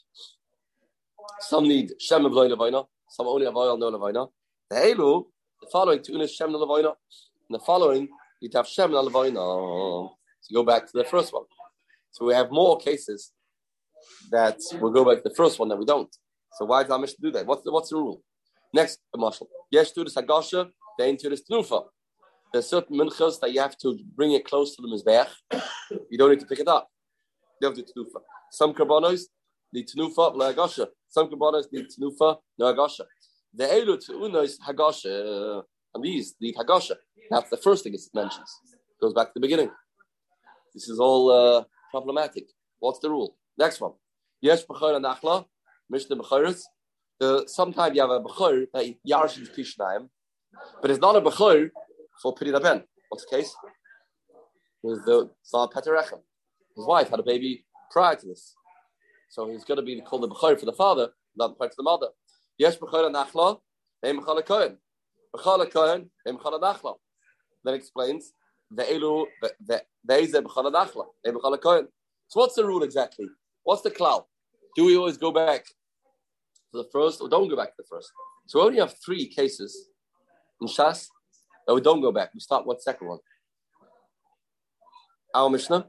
Some 1.40 1.68
need 1.68 1.92
shem 2.00 2.24
of 2.24 2.32
lavoina, 2.32 2.86
some 3.08 3.26
only 3.26 3.46
have 3.46 3.56
oil, 3.56 3.76
no 3.76 3.90
lavoina. 3.90 4.28
The 4.70 4.76
helu, 4.76 5.24
the 5.60 5.68
following 5.70 6.02
two 6.02 6.20
is 6.20 6.34
shem 6.34 6.50
lavoina. 6.50 6.94
And 7.48 7.54
the 7.54 7.58
following, 7.58 8.08
you 8.40 8.48
have 8.54 8.66
shem 8.66 8.90
lavoina. 8.90 10.10
So 10.40 10.54
go 10.54 10.64
back 10.64 10.86
to 10.86 10.92
the 10.94 11.04
first 11.04 11.32
one. 11.32 11.44
So 12.12 12.24
we 12.26 12.34
have 12.34 12.50
more 12.50 12.78
cases 12.78 13.32
that 14.30 14.58
we'll 14.80 14.92
go 14.92 15.04
back 15.04 15.22
to 15.22 15.28
the 15.28 15.34
first 15.34 15.58
one 15.58 15.68
that 15.68 15.76
we 15.76 15.84
don't. 15.84 16.14
So 16.54 16.64
why 16.64 16.82
does 16.82 16.92
Amish 16.92 17.14
do 17.20 17.30
that? 17.32 17.46
What's 17.46 17.62
the, 17.62 17.72
what's 17.72 17.90
the 17.90 17.96
rule? 17.96 18.22
Next, 18.72 18.98
the 19.12 19.18
marshal. 19.18 19.48
Yes, 19.70 19.92
to 19.92 20.04
the 20.04 20.10
sagasha, 20.10 20.68
then 20.98 21.16
to 21.18 21.28
the 21.28 21.36
tenufa. 21.36 21.84
There's 22.52 22.66
certain 22.66 22.96
minchas 22.96 23.38
that 23.40 23.52
you 23.52 23.60
have 23.60 23.76
to 23.78 23.98
bring 24.16 24.32
it 24.32 24.44
close 24.44 24.74
to 24.74 24.82
the 24.82 24.88
mizbeach. 24.88 25.28
You 26.10 26.18
don't 26.18 26.30
need 26.30 26.40
to 26.40 26.46
pick 26.46 26.60
it 26.60 26.68
up. 26.68 26.88
You 27.60 27.68
have 27.68 27.76
to 27.76 27.82
tenufa. 27.82 28.20
Some 28.50 28.74
karbonos 28.74 29.22
need 29.72 29.86
tenufa, 29.88 30.36
no 30.36 30.52
hagasha. 30.52 30.88
Some 31.08 31.28
karbonos 31.30 31.66
need 31.72 31.86
tenufa, 31.86 32.38
no 32.58 32.74
hagasha. 32.74 33.04
The 33.54 33.64
elu 33.64 33.98
tu'unos 33.98 34.54
hagasha, 34.66 35.58
uh, 35.58 35.62
and 35.94 36.04
these 36.04 36.34
need 36.40 36.56
hagasha. 36.56 36.96
That's 37.30 37.50
the 37.50 37.56
first 37.56 37.84
thing 37.84 37.94
it 37.94 38.00
mentions. 38.14 38.50
Goes 39.00 39.14
back 39.14 39.28
to 39.28 39.32
the 39.34 39.40
beginning. 39.40 39.70
This 40.74 40.88
is 40.88 40.98
all 40.98 41.30
uh, 41.30 41.64
problematic. 41.90 42.44
What's 42.78 42.98
the 43.00 43.10
rule? 43.10 43.36
Next 43.58 43.80
one. 43.80 43.92
Yes, 44.40 44.64
b'chor 44.64 44.96
and 44.96 45.04
achla, 45.04 45.46
mishnah 45.88 46.16
b'choris. 46.16 46.62
Sometimes 47.48 47.94
you 47.94 48.00
have 48.02 48.10
a 48.10 48.20
b'chor 48.20 48.66
that 48.72 48.94
yarshin 49.06 49.48
pishnayim, 49.54 50.08
but 50.80 50.90
it's 50.90 51.00
not 51.00 51.16
a 51.16 51.20
b'chor 51.20 51.70
for 52.22 52.34
Piri 52.34 52.52
Ben. 52.52 52.84
What's 53.08 53.24
the 53.26 53.36
case? 53.36 53.54
With 54.82 55.04
the 55.04 55.30
Zah 55.46 55.66
Peterechem. 55.66 56.20
His 56.76 56.86
wife 56.86 57.10
had 57.10 57.18
a 57.18 57.22
baby 57.22 57.66
prior 57.90 58.16
to 58.16 58.26
this. 58.26 58.54
So 59.30 59.48
he's 59.50 59.64
going 59.64 59.76
to 59.76 59.82
be 59.82 60.00
called 60.00 60.22
the 60.22 60.28
Bechor 60.28 60.58
for 60.58 60.66
the 60.66 60.72
father, 60.72 61.10
not 61.36 61.58
the 61.58 61.66
to 61.66 61.74
the 61.76 61.82
mother. 61.82 62.08
Yes, 62.58 62.76
Bechor 62.76 63.10
Nachla, 63.12 63.58
Em 64.04 64.20
Bechor 64.20 64.44
Kohen. 64.44 64.78
Bechor 65.34 65.70
Kohen, 65.70 66.10
Bechor 66.26 66.60
Nachla. 66.60 66.94
Then 67.64 67.74
explains 67.74 68.32
So 68.72 68.86
what's 72.34 72.54
the 72.54 72.64
rule 72.64 72.82
exactly? 72.84 73.26
What's 73.64 73.82
the 73.82 73.90
cloud? 73.90 74.24
Do 74.76 74.84
we 74.84 74.96
always 74.96 75.16
go 75.16 75.32
back 75.32 75.64
to 75.64 76.82
the 76.82 76.88
first 76.92 77.20
or 77.20 77.28
don't 77.28 77.48
go 77.48 77.56
back 77.56 77.70
to 77.70 77.74
the 77.78 77.84
first? 77.90 78.12
So 78.46 78.60
we 78.60 78.66
only 78.66 78.78
have 78.78 78.94
three 79.04 79.26
cases 79.26 79.88
in 80.60 80.68
Shas 80.68 81.08
that 81.66 81.74
we 81.74 81.80
don't 81.80 82.00
go 82.00 82.12
back. 82.12 82.32
We 82.32 82.40
start 82.40 82.66
what 82.66 82.80
second 82.82 83.08
one? 83.08 83.18
Our 85.34 85.50
Mishnah. 85.50 85.88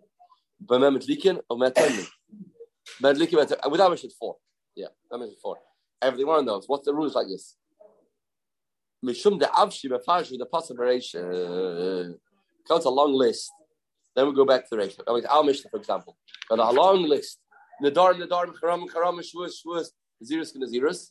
B'mem 0.66 0.98
Medlikin 0.98 1.40
or 1.50 1.58
Metemim. 1.58 2.08
Medlikin 3.02 3.70
without 3.70 3.92
Mishnah 3.92 4.10
four. 4.20 4.38
Yeah, 4.76 4.88
that 5.10 5.20
Mishnah 5.20 5.36
four. 5.42 5.58
Every 6.02 6.24
one 6.24 6.40
of 6.40 6.46
those. 6.48 6.68
What's 6.68 6.86
the 6.86 6.94
rules 6.94 7.14
like 7.16 7.28
this? 7.28 7.58
Mishum 9.06 9.40
de 9.40 9.46
Avshi 9.46 9.90
Befashi 9.90 10.38
the 10.38 10.46
Pasabaration. 12.62 12.68
Comes 12.68 12.86
a 12.86 12.90
long 12.90 13.14
list. 13.14 13.52
Then 14.16 14.28
we 14.28 14.36
go 14.36 14.46
back 14.46 14.64
to 14.64 14.68
the 14.72 14.78
ratio. 14.78 15.04
I 15.08 15.14
mean, 15.14 15.26
our 15.26 15.44
Mishnah, 15.44 15.70
for 15.70 15.78
example, 15.78 16.18
got 16.50 16.60
a 16.60 16.72
long 16.72 17.04
list. 17.04 17.40
Nadar, 17.82 18.14
Nadar, 18.14 18.48
Karam, 18.60 18.88
Karam, 18.88 19.20
Shvus, 19.20 19.54
Shvus, 19.66 19.88
Zirus, 20.24 20.56
Zirus. 20.56 21.10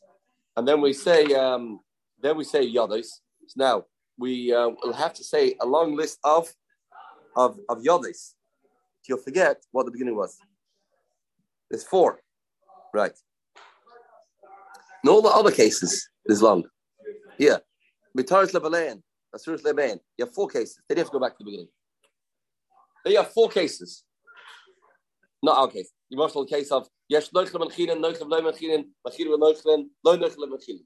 And 0.57 0.67
then 0.69 0.81
we 0.81 0.93
say, 0.93 1.25
um, 1.35 1.81
then 2.21 2.37
we 2.37 2.45
say 2.45 2.71
Yados. 2.71 3.07
So 3.47 3.55
now, 3.57 3.85
we 4.19 4.53
uh, 4.53 4.71
will 4.83 4.93
have 4.93 5.15
to 5.15 5.25
say 5.25 5.57
a 5.61 5.67
long 5.67 5.97
list 5.97 6.19
of 6.25 6.53
of 7.37 7.59
of 7.69 7.79
yodis. 7.79 8.35
You'll 9.09 9.19
forget 9.19 9.57
what 9.73 9.87
the 9.87 9.93
beginning 9.93 10.17
was. 10.17 10.37
There's 11.71 11.85
four, 11.85 12.21
right? 12.93 13.13
In 15.03 15.11
all 15.11 15.23
the 15.23 15.29
other 15.29 15.51
cases, 15.51 16.09
is 16.27 16.43
long. 16.43 16.65
Here, 17.39 17.61
mitaris 18.17 18.53
lebalein, 18.53 19.03
asuris 19.35 19.63
lebein. 19.63 19.99
You 20.17 20.25
have 20.25 20.35
four 20.35 20.49
cases. 20.49 20.79
Then 20.89 20.99
you 20.99 21.03
have 21.03 21.09
to 21.09 21.13
go 21.13 21.21
back 21.21 21.33
to 21.33 21.45
the 21.45 21.45
beginning. 21.45 21.69
Then 23.05 23.13
you 23.13 23.19
have 23.19 23.33
four 23.33 23.49
cases. 23.49 24.05
Not 25.43 25.59
our 25.59 25.69
case. 25.69 25.91
The 26.11 26.17
emotional 26.17 26.45
case 26.45 26.71
of 26.71 26.89
yes, 27.09 27.31
noichlem 27.31 27.67
menchinen, 27.67 28.01
noichlem 28.01 28.29
lo 28.29 28.43
menchinen, 28.43 28.85
machinen 29.07 29.39
noichlem, 29.39 29.87
lo 30.05 30.17
menchinen. 30.17 30.85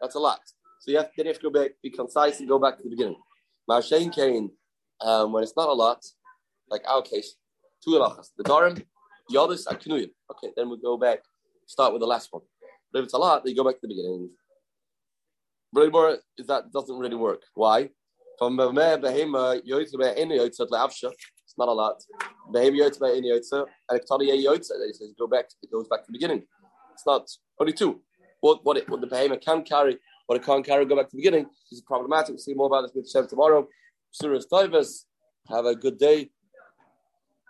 That's 0.00 0.14
a 0.14 0.18
lot. 0.18 0.40
So 0.80 0.90
you 0.90 0.98
have, 0.98 1.10
then 1.16 1.26
you 1.26 1.32
have 1.32 1.40
to 1.40 1.50
go 1.50 1.60
back, 1.60 1.72
be 1.82 1.90
concise 1.90 2.38
and 2.40 2.48
go 2.48 2.58
back 2.58 2.76
to 2.76 2.82
the 2.82 2.90
beginning. 2.90 3.16
Marshain 3.68 4.14
Kane, 4.14 4.50
um, 5.00 5.32
when 5.32 5.42
it's 5.42 5.56
not 5.56 5.68
a 5.68 5.72
lot, 5.72 6.04
like 6.70 6.82
our 6.88 7.02
case, 7.02 7.34
two 7.84 7.90
halachas, 7.90 8.28
the 8.36 8.44
Darim, 8.44 8.84
Yodis, 9.32 9.66
and 9.66 9.78
Knuyim. 9.78 10.10
Okay, 10.30 10.52
then 10.56 10.70
we 10.70 10.80
go 10.80 10.96
back, 10.96 11.20
start 11.66 11.92
with 11.92 12.00
the 12.00 12.06
last 12.06 12.28
one. 12.30 12.42
But 12.92 13.00
if 13.00 13.04
it's 13.06 13.14
a 13.14 13.18
lot, 13.18 13.44
then 13.44 13.50
you 13.50 13.56
go 13.56 13.68
back 13.68 13.80
to 13.80 13.86
the 13.86 13.88
beginning. 13.88 14.30
Really 15.72 16.16
is 16.36 16.46
that 16.46 16.72
doesn't 16.72 16.98
really 16.98 17.16
work. 17.16 17.42
Why? 17.54 17.90
From 18.38 18.56
Behema 18.56 19.60
it's 20.48 20.60
not 21.58 21.68
a 21.68 21.72
lot. 21.72 22.02
Behema 22.52 22.86
and 22.86 23.26
it 23.26 23.44
says 23.46 25.14
go 25.18 25.26
back, 25.26 25.46
it 25.62 25.70
goes 25.70 25.88
back 25.88 26.00
to 26.00 26.06
the 26.06 26.12
beginning. 26.12 26.44
It's 26.92 27.06
not 27.06 27.28
only 27.60 27.72
two. 27.72 28.00
What 28.40 28.64
what 28.64 28.76
it, 28.76 28.88
what 28.88 29.00
the 29.00 29.06
Behema 29.06 29.40
can 29.40 29.62
carry, 29.62 29.98
what 30.26 30.36
it 30.36 30.44
can't 30.44 30.64
carry, 30.64 30.84
go 30.84 30.96
back 30.96 31.08
to 31.08 31.16
the 31.16 31.22
beginning 31.22 31.46
is 31.72 31.80
problematic. 31.82 32.30
We'll 32.30 32.38
see 32.38 32.54
more 32.54 32.66
about 32.66 32.82
this 32.82 32.92
with 32.94 33.10
Shem 33.10 33.26
tomorrow. 33.26 33.66
Surah 34.12 34.40
Toivus. 34.50 35.04
Have 35.48 35.64
a 35.64 35.74
good 35.74 35.98
day. 35.98 36.30